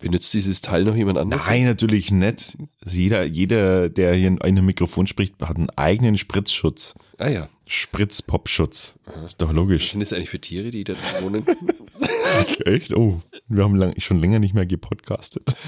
Benutzt 0.01 0.33
dieses 0.33 0.63
Teil 0.63 0.85
noch 0.85 0.97
jemand 0.97 1.19
anders? 1.19 1.47
Nein, 1.47 1.65
natürlich 1.65 2.11
nicht. 2.11 2.57
Also 2.83 2.97
jeder, 2.97 3.25
jeder, 3.25 3.91
der 3.91 4.15
hier 4.15 4.29
in 4.29 4.41
einem 4.41 4.65
Mikrofon 4.65 5.07
spricht, 5.07 5.35
hat 5.43 5.57
einen 5.57 5.69
eigenen 5.71 6.17
Spritzschutz. 6.17 6.95
Ah 7.19 7.29
ja. 7.29 7.49
Spritzpopschutz. 7.67 8.99
Ist 9.27 9.43
doch 9.43 9.53
logisch. 9.53 9.85
Was 9.85 9.91
sind 9.91 10.01
das 10.01 10.15
eigentlich 10.15 10.31
für 10.31 10.41
Tiere, 10.41 10.71
die 10.71 10.85
da 10.85 10.95
drin 10.95 11.23
wohnen? 11.23 11.45
Echt? 12.65 12.95
Oh, 12.95 13.21
wir 13.49 13.63
haben 13.63 13.77
lang, 13.77 13.93
schon 13.99 14.21
länger 14.21 14.39
nicht 14.39 14.55
mehr 14.55 14.67
gepodcastet. 14.67 15.55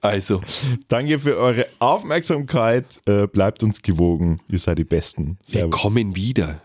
Also. 0.00 0.40
Danke 0.88 1.18
für 1.18 1.36
eure 1.36 1.66
Aufmerksamkeit. 1.78 3.00
Äh, 3.06 3.26
bleibt 3.26 3.62
uns 3.62 3.82
gewogen. 3.82 4.40
Ihr 4.48 4.58
seid 4.58 4.78
die 4.78 4.84
Besten. 4.84 5.38
Servus. 5.44 5.62
Wir 5.62 5.70
kommen 5.70 6.16
wieder. 6.16 6.60